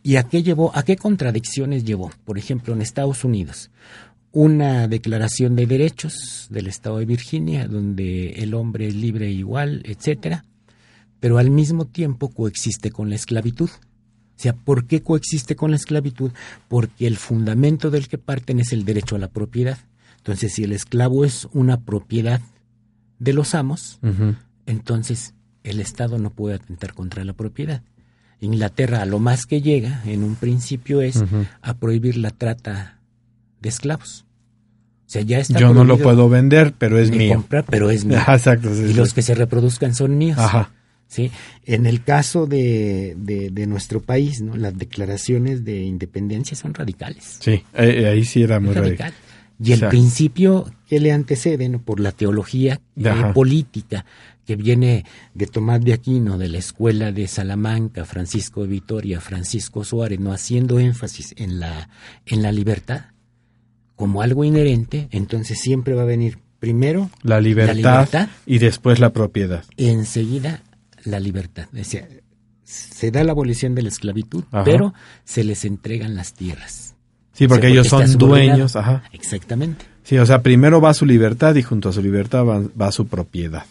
¿Y 0.02 0.16
a 0.16 0.24
qué 0.24 0.44
llevó? 0.44 0.72
¿A 0.76 0.84
qué 0.84 0.96
contradicciones 0.96 1.84
llevó? 1.84 2.10
Por 2.24 2.38
ejemplo, 2.38 2.74
en 2.74 2.82
Estados 2.82 3.26
Unidos, 3.26 3.70
una 4.32 4.88
declaración 4.88 5.58
de 5.58 5.66
derechos 5.68 6.48
del 6.50 6.68
estado 6.68 7.00
de 7.00 7.06
Virginia, 7.06 7.68
donde 7.68 8.30
el 8.34 8.54
hombre 8.54 8.88
es 8.88 8.96
libre 8.96 9.28
e 9.28 9.32
igual, 9.32 9.84
etcétera, 9.86 10.46
pero 11.20 11.38
al 11.38 11.50
mismo 11.50 11.86
tiempo 11.86 12.30
coexiste 12.30 12.92
con 12.92 13.10
la 13.10 13.16
esclavitud. 13.16 13.70
O 13.70 14.42
sea, 14.42 14.54
¿por 14.54 14.86
qué 14.86 15.02
coexiste 15.02 15.56
con 15.56 15.72
la 15.72 15.78
esclavitud? 15.78 16.32
Porque 16.68 17.08
el 17.08 17.18
fundamento 17.18 17.92
del 17.92 18.08
que 18.08 18.18
parten 18.18 18.60
es 18.60 18.72
el 18.72 18.86
derecho 18.86 19.16
a 19.16 19.20
la 19.20 19.28
propiedad. 19.28 19.78
Entonces, 20.18 20.54
si 20.54 20.64
el 20.64 20.72
esclavo 20.72 21.26
es 21.26 21.48
una 21.52 21.82
propiedad 21.82 22.42
de 23.20 23.34
los 23.34 23.54
amos, 23.54 24.00
entonces 24.66 25.34
el 25.64 25.82
Estado 25.82 26.18
no 26.20 26.30
puede 26.30 26.56
atentar 26.56 26.94
contra 26.94 27.26
la 27.26 27.34
propiedad. 27.34 27.84
Inglaterra 28.42 29.02
a 29.02 29.06
lo 29.06 29.20
más 29.20 29.46
que 29.46 29.62
llega 29.62 30.02
en 30.06 30.24
un 30.24 30.36
principio 30.36 31.02
es 31.02 31.22
a 31.62 31.74
prohibir 31.74 32.16
la 32.16 32.32
trata 32.32 33.00
de 33.62 33.70
esclavos. 33.70 34.26
O 35.06 35.12
sea, 35.12 35.24
ya 35.24 35.40
está 35.40 35.60
Yo 35.60 35.74
no 35.74 35.84
lo 35.84 35.98
puedo 35.98 36.30
vender, 36.30 36.74
pero 36.78 37.00
es 37.00 37.10
mío. 37.10 37.34
Comprar, 37.34 37.66
pero 37.66 37.90
es 37.90 38.06
mío. 38.06 38.20
Exacto. 38.28 38.74
y 38.74 38.94
los 38.94 39.14
que 39.14 39.24
se 39.24 39.34
reproduzcan 39.34 39.96
son 39.96 40.18
míos. 40.18 40.38
Ajá. 40.38 40.72
¿Sí? 41.10 41.32
En 41.66 41.86
el 41.86 42.04
caso 42.04 42.46
de, 42.46 43.16
de, 43.18 43.68
nuestro 43.68 44.00
país, 44.00 44.42
¿no? 44.42 44.56
las 44.56 44.78
declaraciones 44.78 45.66
de 45.66 45.82
independencia 45.82 46.56
son 46.56 46.74
radicales. 46.74 47.38
Sí, 47.42 47.64
ahí 47.74 48.24
sí 48.24 48.44
era 48.44 48.62
muy 48.62 48.74
radical. 48.74 49.14
Y 49.62 49.74
el 49.74 49.88
principio 49.90 50.72
que 50.88 51.02
le 51.02 51.12
antecede 51.12 51.68
¿no? 51.68 51.82
por 51.82 52.00
la 52.00 52.14
teología 52.14 52.80
eh, 52.96 53.12
política 53.34 54.06
que 54.46 54.56
viene 54.56 55.04
de 55.34 55.48
Tomás 55.48 55.84
de 55.84 55.94
Aquino, 55.94 56.38
de 56.38 56.48
la 56.48 56.60
escuela 56.60 57.12
de 57.12 57.28
Salamanca, 57.28 58.06
Francisco 58.06 58.62
de 58.62 58.70
Vitoria, 58.70 59.20
Francisco 59.20 59.84
Suárez, 59.84 60.20
no 60.20 60.32
haciendo 60.32 60.80
énfasis 60.80 61.36
en 61.38 61.60
la, 61.60 61.90
en 62.26 62.42
la 62.42 62.54
libertad 62.54 63.08
como 63.96 64.22
algo 64.22 64.46
inherente, 64.46 65.10
entonces 65.12 65.60
siempre 65.60 65.94
va 65.94 66.04
a 66.04 66.06
venir 66.06 66.40
primero 66.60 67.10
La 67.22 67.42
libertad, 67.42 67.76
libertad. 67.76 68.30
y 68.46 68.60
después 68.60 69.00
la 69.00 69.12
propiedad. 69.12 69.66
enseguida 69.76 70.62
la 71.06 71.20
libertad. 71.20 71.68
Decir, 71.72 72.24
se 72.64 73.12
da 73.12 73.24
la 73.24 73.32
abolición 73.32 73.76
de 73.76 73.82
la 73.84 73.90
esclavitud, 73.90 74.44
Ajá. 74.52 74.64
pero 74.64 74.94
se 75.24 75.44
les 75.44 75.66
entregan 75.66 76.16
las 76.16 76.34
tierras. 76.34 76.96
Sí, 77.34 77.48
porque 77.48 77.68
O 77.68 77.70
sea, 77.70 77.72
ellos 77.72 77.88
son 77.88 78.18
dueños. 78.18 78.76
Ajá. 78.76 79.04
Exactamente. 79.14 79.86
Sí, 80.04 80.18
o 80.18 80.26
sea, 80.26 80.42
primero 80.42 80.82
va 80.82 80.94
su 80.94 81.06
libertad 81.06 81.56
y 81.56 81.64
junto 81.64 81.90
a 81.90 81.94
su 81.94 82.02
libertad 82.02 82.44
va, 82.46 82.62
va 82.80 82.92
su 82.92 83.08
propiedad. 83.08 83.66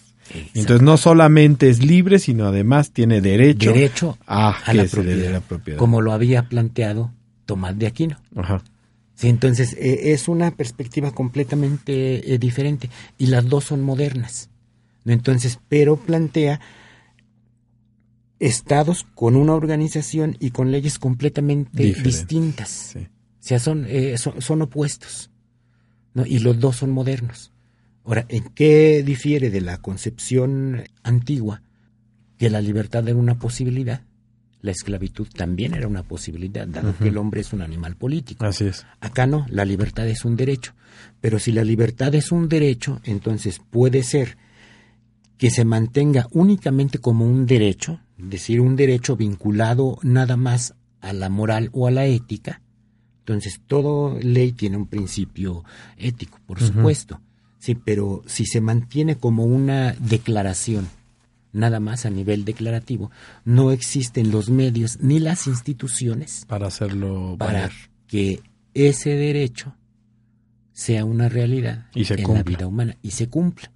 Entonces 0.54 0.82
no 0.82 0.96
solamente 0.98 1.70
es 1.70 1.82
libre, 1.82 2.18
sino 2.18 2.46
además 2.46 2.90
tiene 2.90 3.20
derecho, 3.22 3.72
derecho 3.72 4.18
a, 4.26 4.50
a 4.50 4.72
que 4.72 4.74
la 4.74 4.86
se 4.86 5.02
le 5.02 5.04
dé 5.04 5.12
propiedad, 5.14 5.32
la 5.32 5.40
propiedad. 5.40 5.78
como 5.78 6.00
lo 6.02 6.12
había 6.12 6.48
planteado 6.48 7.10
Tomás 7.46 7.78
de 7.78 7.86
Aquino. 7.86 8.18
Ajá. 8.36 8.62
Sí, 9.14 9.28
entonces 9.28 9.72
eh, 9.78 10.12
es 10.12 10.28
una 10.28 10.50
perspectiva 10.50 11.12
completamente 11.12 12.34
eh, 12.34 12.38
diferente 12.38 12.90
y 13.16 13.26
las 13.26 13.48
dos 13.48 13.64
son 13.64 13.82
modernas. 13.82 14.50
Entonces, 15.06 15.58
pero 15.68 15.96
plantea 15.96 16.60
estados 18.40 19.06
con 19.14 19.36
una 19.36 19.54
organización 19.54 20.36
y 20.40 20.50
con 20.50 20.70
leyes 20.70 20.98
completamente 20.98 21.82
Diferentes, 21.82 22.04
distintas. 22.04 22.68
sí. 22.68 22.98
O 23.00 23.48
sea, 23.48 23.58
son, 23.58 23.86
eh, 23.88 24.18
son, 24.18 24.42
son 24.42 24.62
opuestos. 24.62 25.30
¿no? 26.12 26.26
Y 26.26 26.40
los 26.40 26.58
dos 26.60 26.76
son 26.76 26.90
modernos. 26.90 27.52
Ahora, 28.04 28.26
¿en 28.28 28.44
qué 28.54 29.02
difiere 29.02 29.50
de 29.50 29.60
la 29.60 29.78
concepción 29.78 30.84
antigua 31.02 31.62
que 32.36 32.50
la 32.50 32.60
libertad 32.60 33.06
era 33.08 33.16
una 33.16 33.38
posibilidad? 33.38 34.02
La 34.60 34.72
esclavitud 34.72 35.28
también 35.28 35.74
era 35.74 35.86
una 35.86 36.02
posibilidad, 36.02 36.66
dado 36.66 36.94
que 36.98 37.08
el 37.08 37.16
hombre 37.16 37.42
es 37.42 37.52
un 37.52 37.62
animal 37.62 37.96
político. 37.96 38.44
Así 38.44 38.64
es. 38.66 38.84
Acá 39.00 39.26
no, 39.26 39.46
la 39.50 39.64
libertad 39.64 40.08
es 40.08 40.24
un 40.24 40.36
derecho. 40.36 40.74
Pero 41.20 41.38
si 41.38 41.52
la 41.52 41.64
libertad 41.64 42.14
es 42.14 42.32
un 42.32 42.48
derecho, 42.48 43.00
entonces 43.04 43.60
puede 43.70 44.02
ser 44.02 44.36
que 45.36 45.50
se 45.50 45.64
mantenga 45.64 46.26
únicamente 46.32 46.98
como 46.98 47.24
un 47.24 47.46
derecho, 47.46 48.00
es 48.18 48.30
decir, 48.30 48.60
un 48.60 48.76
derecho 48.76 49.16
vinculado 49.16 49.98
nada 50.02 50.36
más 50.36 50.74
a 51.00 51.12
la 51.12 51.28
moral 51.28 51.70
o 51.72 51.86
a 51.86 51.90
la 51.90 52.06
ética. 52.06 52.60
Entonces, 53.20 53.60
toda 53.66 54.18
ley 54.20 54.52
tiene 54.52 54.76
un 54.76 54.86
principio 54.86 55.64
ético, 55.96 56.38
por 56.46 56.60
supuesto. 56.60 57.20
Sí, 57.58 57.74
pero 57.74 58.22
si 58.26 58.46
se 58.46 58.60
mantiene 58.60 59.16
como 59.16 59.44
una 59.44 59.92
declaración, 59.92 60.88
nada 61.52 61.80
más 61.80 62.06
a 62.06 62.10
nivel 62.10 62.44
declarativo, 62.44 63.10
no 63.44 63.70
existen 63.70 64.30
los 64.30 64.48
medios 64.48 64.98
ni 65.00 65.18
las 65.18 65.46
instituciones 65.46 66.44
Para 66.46 66.68
hacerlo 66.68 67.36
para 67.38 67.52
valer. 67.52 67.72
que 68.06 68.40
ese 68.74 69.10
derecho 69.10 69.74
sea 70.72 71.04
una 71.04 71.28
realidad 71.28 71.88
Y 71.94 72.04
se 72.04 72.14
en 72.14 72.34
la 72.34 72.42
vida 72.42 72.66
humana 72.66 72.96
y 73.02 73.10
se 73.10 73.28
cumpla. 73.28 73.72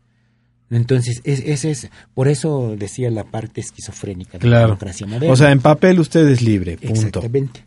Entonces, 0.76 1.20
es, 1.24 1.40
ese 1.40 1.70
es, 1.70 1.88
por 2.14 2.28
eso 2.28 2.74
decía 2.78 3.10
la 3.10 3.24
parte 3.24 3.60
esquizofrénica 3.60 4.38
de 4.38 4.48
la 4.48 4.60
democracia 4.60 5.06
moderna. 5.06 5.32
O 5.32 5.36
sea, 5.36 5.52
en 5.52 5.60
papel 5.60 6.00
usted 6.00 6.26
es 6.28 6.40
libre, 6.42 6.76
punto. 6.78 6.94
Exactamente. 6.94 7.64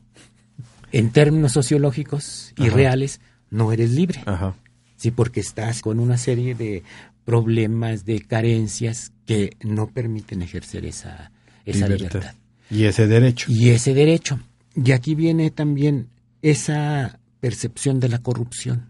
En 0.91 1.11
términos 1.11 1.51
sociológicos 1.51 2.53
y 2.57 2.67
Ajá. 2.67 2.75
reales, 2.75 3.21
no 3.51 3.71
eres 3.71 3.91
libre. 3.91 4.21
Ajá. 4.25 4.55
Sí, 4.97 5.11
porque 5.11 5.39
estás 5.39 5.81
con 5.81 5.99
una 5.99 6.17
serie 6.17 6.55
de 6.55 6.83
problemas, 7.25 8.05
de 8.05 8.21
carencias 8.21 9.11
que 9.25 9.51
no 9.61 9.87
permiten 9.87 10.41
ejercer 10.41 10.85
esa, 10.85 11.31
esa 11.65 11.87
Libertad. 11.87 12.15
libertad. 12.19 12.35
Y 12.71 12.85
ese 12.85 13.07
derecho. 13.07 13.51
Y 13.51 13.69
ese 13.69 13.93
derecho. 13.93 14.39
Y 14.75 14.91
aquí 14.93 15.15
viene 15.15 15.51
también 15.51 16.07
esa 16.41 17.19
percepción 17.39 17.99
de 17.99 18.09
la 18.09 18.19
corrupción. 18.19 18.89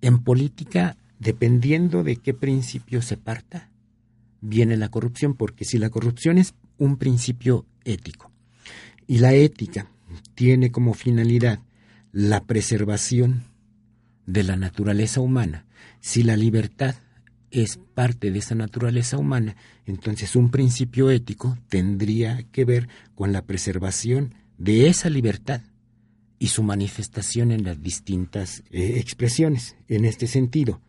En 0.00 0.22
política, 0.24 0.96
dependiendo 1.22 2.02
de 2.02 2.16
qué 2.16 2.34
principio 2.34 3.00
se 3.00 3.16
parta, 3.16 3.70
viene 4.40 4.76
la 4.76 4.88
corrupción, 4.88 5.34
porque 5.34 5.64
si 5.64 5.78
la 5.78 5.88
corrupción 5.88 6.36
es 6.36 6.54
un 6.78 6.96
principio 6.96 7.64
ético 7.84 8.32
y 9.06 9.18
la 9.18 9.32
ética 9.32 9.88
tiene 10.34 10.72
como 10.72 10.94
finalidad 10.94 11.60
la 12.10 12.44
preservación 12.44 13.44
de 14.26 14.42
la 14.42 14.56
naturaleza 14.56 15.20
humana, 15.20 15.64
si 16.00 16.24
la 16.24 16.36
libertad 16.36 16.96
es 17.52 17.78
parte 17.94 18.32
de 18.32 18.40
esa 18.40 18.56
naturaleza 18.56 19.16
humana, 19.16 19.54
entonces 19.86 20.34
un 20.34 20.50
principio 20.50 21.08
ético 21.08 21.56
tendría 21.68 22.42
que 22.50 22.64
ver 22.64 22.88
con 23.14 23.32
la 23.32 23.42
preservación 23.42 24.34
de 24.58 24.88
esa 24.88 25.08
libertad 25.08 25.62
y 26.40 26.48
su 26.48 26.64
manifestación 26.64 27.52
en 27.52 27.62
las 27.62 27.80
distintas 27.80 28.64
eh, 28.72 28.94
expresiones. 28.98 29.76
En 29.86 30.04
este 30.04 30.26
sentido, 30.26 30.80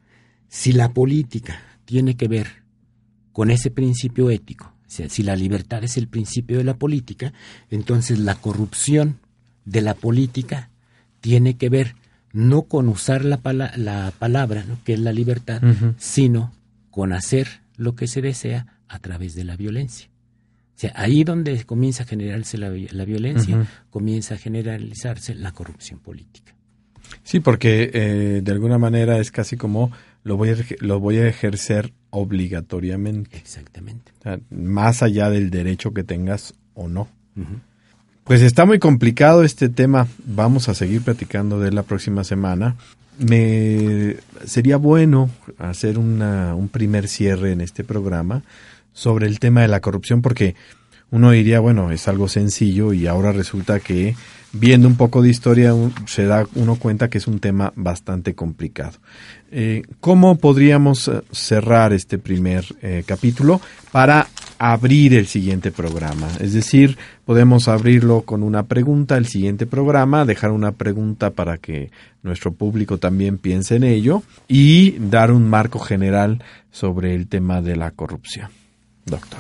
si 0.53 0.71
la 0.71 0.93
política 0.93 1.59
tiene 1.83 2.15
que 2.15 2.27
ver 2.27 2.47
con 3.31 3.49
ese 3.49 3.71
principio 3.71 4.29
ético, 4.29 4.65
o 4.85 4.89
sea, 4.95 5.09
si 5.09 5.23
la 5.23 5.35
libertad 5.35 5.83
es 5.83 5.97
el 5.97 6.07
principio 6.07 6.59
de 6.59 6.63
la 6.63 6.75
política, 6.75 7.33
entonces 7.71 8.19
la 8.19 8.35
corrupción 8.35 9.17
de 9.65 9.81
la 9.81 9.95
política 9.95 10.69
tiene 11.21 11.57
que 11.57 11.69
ver 11.69 11.95
no 12.33 12.63
con 12.63 12.87
usar 12.87 13.25
la, 13.25 13.37
pala- 13.37 13.73
la 13.77 14.13
palabra, 14.19 14.63
¿no? 14.67 14.77
que 14.83 14.93
es 14.93 14.99
la 14.99 15.11
libertad, 15.11 15.59
sino 15.97 16.53
con 16.91 17.13
hacer 17.13 17.47
lo 17.75 17.95
que 17.95 18.05
se 18.05 18.21
desea 18.21 18.77
a 18.87 18.99
través 18.99 19.33
de 19.33 19.45
la 19.45 19.55
violencia. 19.57 20.07
O 20.75 20.79
sea, 20.79 20.93
ahí 20.95 21.23
donde 21.23 21.63
comienza 21.65 22.03
a 22.03 22.05
generarse 22.05 22.59
la, 22.59 22.69
la 22.69 23.05
violencia, 23.05 23.65
comienza 23.89 24.35
a 24.35 24.37
generalizarse 24.37 25.33
la 25.33 25.51
corrupción 25.51 25.99
política. 25.99 26.53
Sí, 27.23 27.39
porque 27.39 27.89
eh, 27.93 28.41
de 28.43 28.51
alguna 28.51 28.77
manera 28.77 29.17
es 29.19 29.31
casi 29.31 29.57
como 29.57 29.91
lo 30.23 30.37
voy 30.37 30.49
a, 30.49 30.55
lo 30.79 30.99
voy 30.99 31.17
a 31.17 31.27
ejercer 31.27 31.93
obligatoriamente, 32.09 33.37
Exactamente. 33.37 34.11
o 34.19 34.23
sea, 34.23 34.39
más 34.49 35.03
allá 35.03 35.29
del 35.29 35.49
derecho 35.49 35.93
que 35.93 36.03
tengas 36.03 36.53
o 36.73 36.87
no. 36.87 37.07
Pues 38.23 38.41
está 38.41 38.65
muy 38.65 38.79
complicado 38.79 39.43
este 39.43 39.67
tema. 39.67 40.07
Vamos 40.25 40.69
a 40.69 40.75
seguir 40.75 41.01
platicando 41.01 41.59
de 41.59 41.69
él 41.69 41.75
la 41.75 41.83
próxima 41.83 42.23
semana. 42.23 42.75
Me 43.17 44.17
sería 44.45 44.77
bueno 44.77 45.29
hacer 45.57 45.97
una, 45.97 46.55
un 46.55 46.69
primer 46.69 47.07
cierre 47.07 47.51
en 47.51 47.61
este 47.61 47.83
programa 47.83 48.43
sobre 48.93 49.27
el 49.27 49.39
tema 49.39 49.61
de 49.61 49.67
la 49.67 49.81
corrupción 49.81 50.21
porque 50.21 50.55
uno 51.11 51.31
diría, 51.31 51.59
bueno, 51.59 51.91
es 51.91 52.07
algo 52.07 52.27
sencillo 52.27 52.93
y 52.93 53.07
ahora 53.07 53.31
resulta 53.31 53.79
que 53.79 54.15
viendo 54.53 54.87
un 54.87 54.95
poco 54.95 55.21
de 55.21 55.29
historia 55.29 55.73
un- 55.73 55.93
se 56.07 56.25
da 56.25 56.45
uno 56.55 56.75
cuenta 56.75 57.09
que 57.09 57.17
es 57.17 57.27
un 57.27 57.39
tema 57.39 57.73
bastante 57.75 58.35
complicado. 58.35 58.93
Eh, 59.51 59.83
¿Cómo 59.99 60.37
podríamos 60.37 61.07
eh, 61.07 61.21
cerrar 61.31 61.91
este 61.93 62.17
primer 62.17 62.65
eh, 62.81 63.03
capítulo 63.05 63.59
para 63.91 64.27
abrir 64.59 65.13
el 65.15 65.27
siguiente 65.27 65.71
programa? 65.71 66.27
Es 66.39 66.53
decir, 66.53 66.97
podemos 67.25 67.67
abrirlo 67.67 68.21
con 68.21 68.43
una 68.43 68.63
pregunta, 68.63 69.17
el 69.17 69.25
siguiente 69.27 69.65
programa, 69.65 70.25
dejar 70.25 70.51
una 70.51 70.71
pregunta 70.71 71.31
para 71.31 71.57
que 71.57 71.89
nuestro 72.21 72.51
público 72.53 72.97
también 72.99 73.37
piense 73.39 73.75
en 73.75 73.83
ello 73.83 74.23
y 74.47 74.91
dar 74.99 75.31
un 75.31 75.49
marco 75.49 75.79
general 75.79 76.43
sobre 76.71 77.13
el 77.15 77.27
tema 77.27 77.61
de 77.61 77.75
la 77.75 77.91
corrupción. 77.91 78.49
Doctor. 79.05 79.39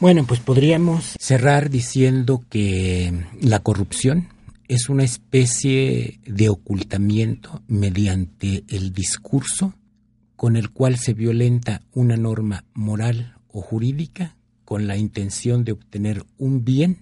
Bueno, 0.00 0.24
pues 0.26 0.40
podríamos 0.40 1.16
cerrar 1.18 1.70
diciendo 1.70 2.42
que 2.50 3.12
la 3.40 3.60
corrupción 3.60 4.28
es 4.68 4.88
una 4.88 5.02
especie 5.04 6.20
de 6.26 6.48
ocultamiento 6.50 7.62
mediante 7.68 8.64
el 8.68 8.92
discurso 8.92 9.74
con 10.36 10.56
el 10.56 10.70
cual 10.70 10.96
se 10.98 11.14
violenta 11.14 11.82
una 11.92 12.16
norma 12.16 12.64
moral 12.74 13.36
o 13.48 13.60
jurídica 13.62 14.36
con 14.64 14.86
la 14.86 14.96
intención 14.96 15.64
de 15.64 15.72
obtener 15.72 16.24
un 16.36 16.64
bien 16.64 16.98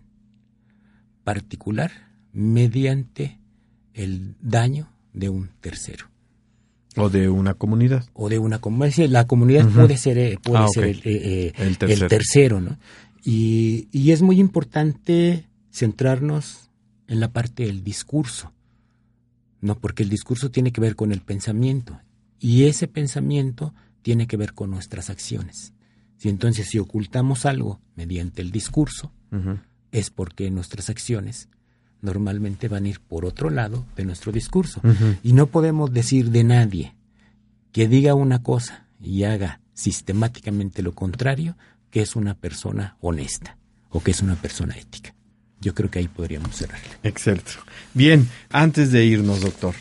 particular 1.24 1.90
mediante 2.32 3.38
el 3.94 4.36
daño 4.40 4.88
de 5.12 5.28
un 5.28 5.48
tercero 5.60 6.06
O 6.96 7.08
de 7.10 7.28
una 7.28 7.54
comunidad. 7.54 8.04
o 8.14 8.28
de 8.28 8.38
una 8.38 8.58
comunidad. 8.60 9.08
La 9.08 9.26
comunidad 9.26 9.68
puede 9.68 9.96
ser, 9.96 10.18
eh, 10.18 10.38
puede 10.42 10.58
Ah, 10.64 10.68
ser 10.72 10.84
el, 10.84 10.98
eh, 10.98 11.02
eh, 11.04 11.52
El 11.56 11.78
tercero. 11.78 12.04
el 12.04 12.08
tercero, 12.10 12.60
¿no? 12.60 12.78
Y, 13.24 13.88
y 13.90 14.12
es 14.12 14.22
muy 14.22 14.38
importante 14.38 15.46
centrarnos 15.72 16.65
en 17.08 17.20
la 17.20 17.32
parte 17.32 17.64
del 17.66 17.82
discurso, 17.82 18.52
¿no? 19.60 19.78
Porque 19.78 20.02
el 20.02 20.08
discurso 20.08 20.50
tiene 20.50 20.72
que 20.72 20.80
ver 20.80 20.96
con 20.96 21.12
el 21.12 21.20
pensamiento 21.20 22.00
y 22.38 22.64
ese 22.64 22.88
pensamiento 22.88 23.74
tiene 24.02 24.26
que 24.26 24.36
ver 24.36 24.54
con 24.54 24.70
nuestras 24.70 25.10
acciones. 25.10 25.72
Si 26.16 26.28
entonces 26.28 26.68
si 26.68 26.78
ocultamos 26.78 27.44
algo 27.46 27.80
mediante 27.94 28.42
el 28.42 28.50
discurso, 28.50 29.12
es 29.92 30.10
porque 30.10 30.50
nuestras 30.50 30.88
acciones 30.88 31.48
normalmente 32.00 32.68
van 32.68 32.84
a 32.84 32.88
ir 32.88 33.00
por 33.00 33.24
otro 33.24 33.50
lado 33.50 33.84
de 33.96 34.04
nuestro 34.04 34.32
discurso. 34.32 34.80
Y 35.22 35.32
no 35.32 35.48
podemos 35.48 35.92
decir 35.92 36.30
de 36.30 36.44
nadie 36.44 36.96
que 37.72 37.88
diga 37.88 38.14
una 38.14 38.42
cosa 38.42 38.86
y 39.02 39.24
haga 39.24 39.60
sistemáticamente 39.74 40.82
lo 40.82 40.94
contrario, 40.94 41.56
que 41.90 42.00
es 42.00 42.16
una 42.16 42.34
persona 42.34 42.96
honesta 43.00 43.58
o 43.90 44.00
que 44.00 44.12
es 44.12 44.22
una 44.22 44.36
persona 44.36 44.76
ética. 44.76 45.15
Yo 45.66 45.74
creo 45.74 45.90
que 45.90 45.98
ahí 45.98 46.06
podríamos 46.06 46.54
cerrarle. 46.54 46.86
Excelente. 47.02 47.50
Bien, 47.92 48.28
antes 48.52 48.92
de 48.92 49.04
irnos, 49.04 49.40
doctor, 49.40 49.74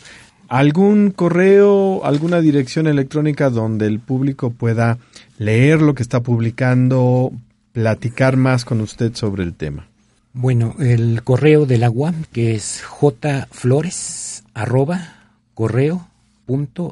¿algún 0.48 1.12
correo, 1.12 2.04
alguna 2.04 2.40
dirección 2.40 2.88
electrónica 2.88 3.50
donde 3.50 3.86
el 3.86 4.00
público 4.00 4.50
pueda 4.50 4.98
leer 5.38 5.80
lo 5.80 5.94
que 5.94 6.02
está 6.02 6.24
publicando, 6.24 7.30
platicar 7.70 8.36
más 8.36 8.64
con 8.64 8.80
usted 8.80 9.14
sobre 9.14 9.44
el 9.44 9.54
tema? 9.54 9.86
Bueno, 10.32 10.74
el 10.80 11.22
correo 11.22 11.66
de 11.66 11.78
la 11.78 11.88
UAM, 11.88 12.24
que 12.32 12.56
es 12.56 12.82
jflores, 12.82 14.42
arroba, 14.54 15.30
correo, 15.54 16.08
punto, 16.46 16.90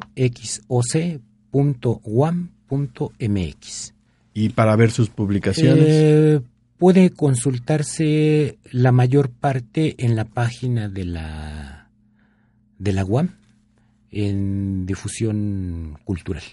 ¿Y 4.33 4.49
para 4.49 4.77
ver 4.77 4.91
sus 4.91 5.09
publicaciones? 5.09 5.85
Eh, 5.85 6.41
puede 6.77 7.09
consultarse 7.09 8.57
la 8.71 8.91
mayor 8.91 9.29
parte 9.29 9.95
en 9.97 10.15
la 10.15 10.25
página 10.25 10.89
de 10.89 11.05
la, 11.05 11.89
de 12.77 12.93
la 12.93 13.05
UAM, 13.05 13.35
en 14.11 14.85
difusión 14.85 15.97
cultural. 16.03 16.43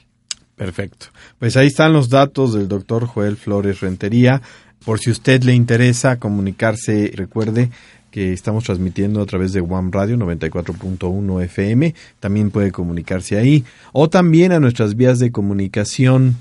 Perfecto. 0.56 1.06
Pues 1.38 1.56
ahí 1.56 1.68
están 1.68 1.92
los 1.92 2.08
datos 2.08 2.54
del 2.54 2.68
doctor 2.68 3.06
Joel 3.06 3.36
Flores 3.36 3.80
Rentería. 3.80 4.42
Por 4.84 4.98
si 4.98 5.10
usted 5.10 5.42
le 5.42 5.54
interesa 5.54 6.18
comunicarse, 6.18 7.10
recuerde 7.14 7.70
que 8.10 8.32
estamos 8.32 8.64
transmitiendo 8.64 9.22
a 9.22 9.26
través 9.26 9.52
de 9.52 9.60
One 9.60 9.90
Radio 9.90 10.16
94.1 10.18 11.42
FM. 11.44 11.94
También 12.20 12.50
puede 12.50 12.70
comunicarse 12.70 13.38
ahí. 13.38 13.64
O 13.92 14.10
también 14.10 14.52
a 14.52 14.60
nuestras 14.60 14.94
vías 14.94 15.18
de 15.18 15.32
comunicación. 15.32 16.36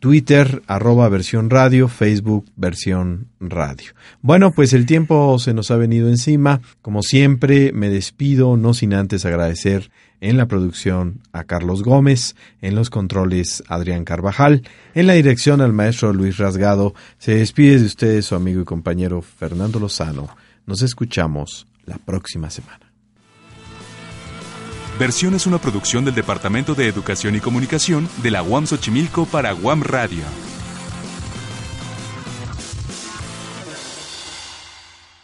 Twitter, 0.00 0.62
arroba 0.66 1.08
versión 1.10 1.50
radio, 1.50 1.86
Facebook, 1.86 2.46
versión 2.56 3.28
radio. 3.38 3.92
Bueno, 4.22 4.50
pues 4.50 4.72
el 4.72 4.86
tiempo 4.86 5.38
se 5.38 5.52
nos 5.52 5.70
ha 5.70 5.76
venido 5.76 6.08
encima. 6.08 6.62
Como 6.80 7.02
siempre, 7.02 7.70
me 7.72 7.90
despido, 7.90 8.56
no 8.56 8.72
sin 8.72 8.94
antes 8.94 9.26
agradecer 9.26 9.90
en 10.22 10.38
la 10.38 10.46
producción 10.46 11.20
a 11.32 11.44
Carlos 11.44 11.82
Gómez, 11.82 12.34
en 12.62 12.74
los 12.74 12.88
controles 12.88 13.62
Adrián 13.68 14.04
Carvajal, 14.04 14.62
en 14.94 15.06
la 15.06 15.12
dirección 15.12 15.60
al 15.60 15.74
maestro 15.74 16.12
Luis 16.14 16.38
Rasgado. 16.38 16.94
Se 17.18 17.34
despide 17.34 17.78
de 17.78 17.86
ustedes 17.86 18.24
su 18.24 18.34
amigo 18.34 18.62
y 18.62 18.64
compañero 18.64 19.20
Fernando 19.20 19.78
Lozano. 19.78 20.28
Nos 20.66 20.80
escuchamos 20.80 21.66
la 21.84 21.98
próxima 21.98 22.48
semana. 22.48 22.89
Versión 25.00 25.32
es 25.32 25.46
una 25.46 25.56
producción 25.56 26.04
del 26.04 26.14
Departamento 26.14 26.74
de 26.74 26.86
Educación 26.86 27.34
y 27.34 27.40
Comunicación 27.40 28.06
de 28.22 28.30
la 28.30 28.42
UAM 28.42 28.66
Xochimilco 28.66 29.24
para 29.24 29.54
UAM 29.54 29.82
Radio. 29.82 30.24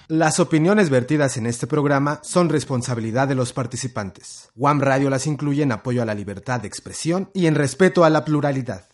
Las 0.09 0.41
opiniones 0.41 0.89
vertidas 0.89 1.37
en 1.37 1.45
este 1.45 1.67
programa 1.67 2.21
son 2.23 2.49
responsabilidad 2.49 3.29
de 3.29 3.35
los 3.35 3.53
participantes. 3.53 4.49
WAM 4.57 4.81
Radio 4.81 5.11
las 5.11 5.27
incluye 5.27 5.65
en 5.65 5.73
apoyo 5.73 6.01
a 6.01 6.07
la 6.07 6.15
libertad 6.15 6.59
de 6.63 6.69
expresión 6.69 7.29
y 7.35 7.45
en 7.45 7.55
respeto 7.55 8.07
a 8.07 8.09
la 8.09 8.25
pluralidad. 8.25 8.87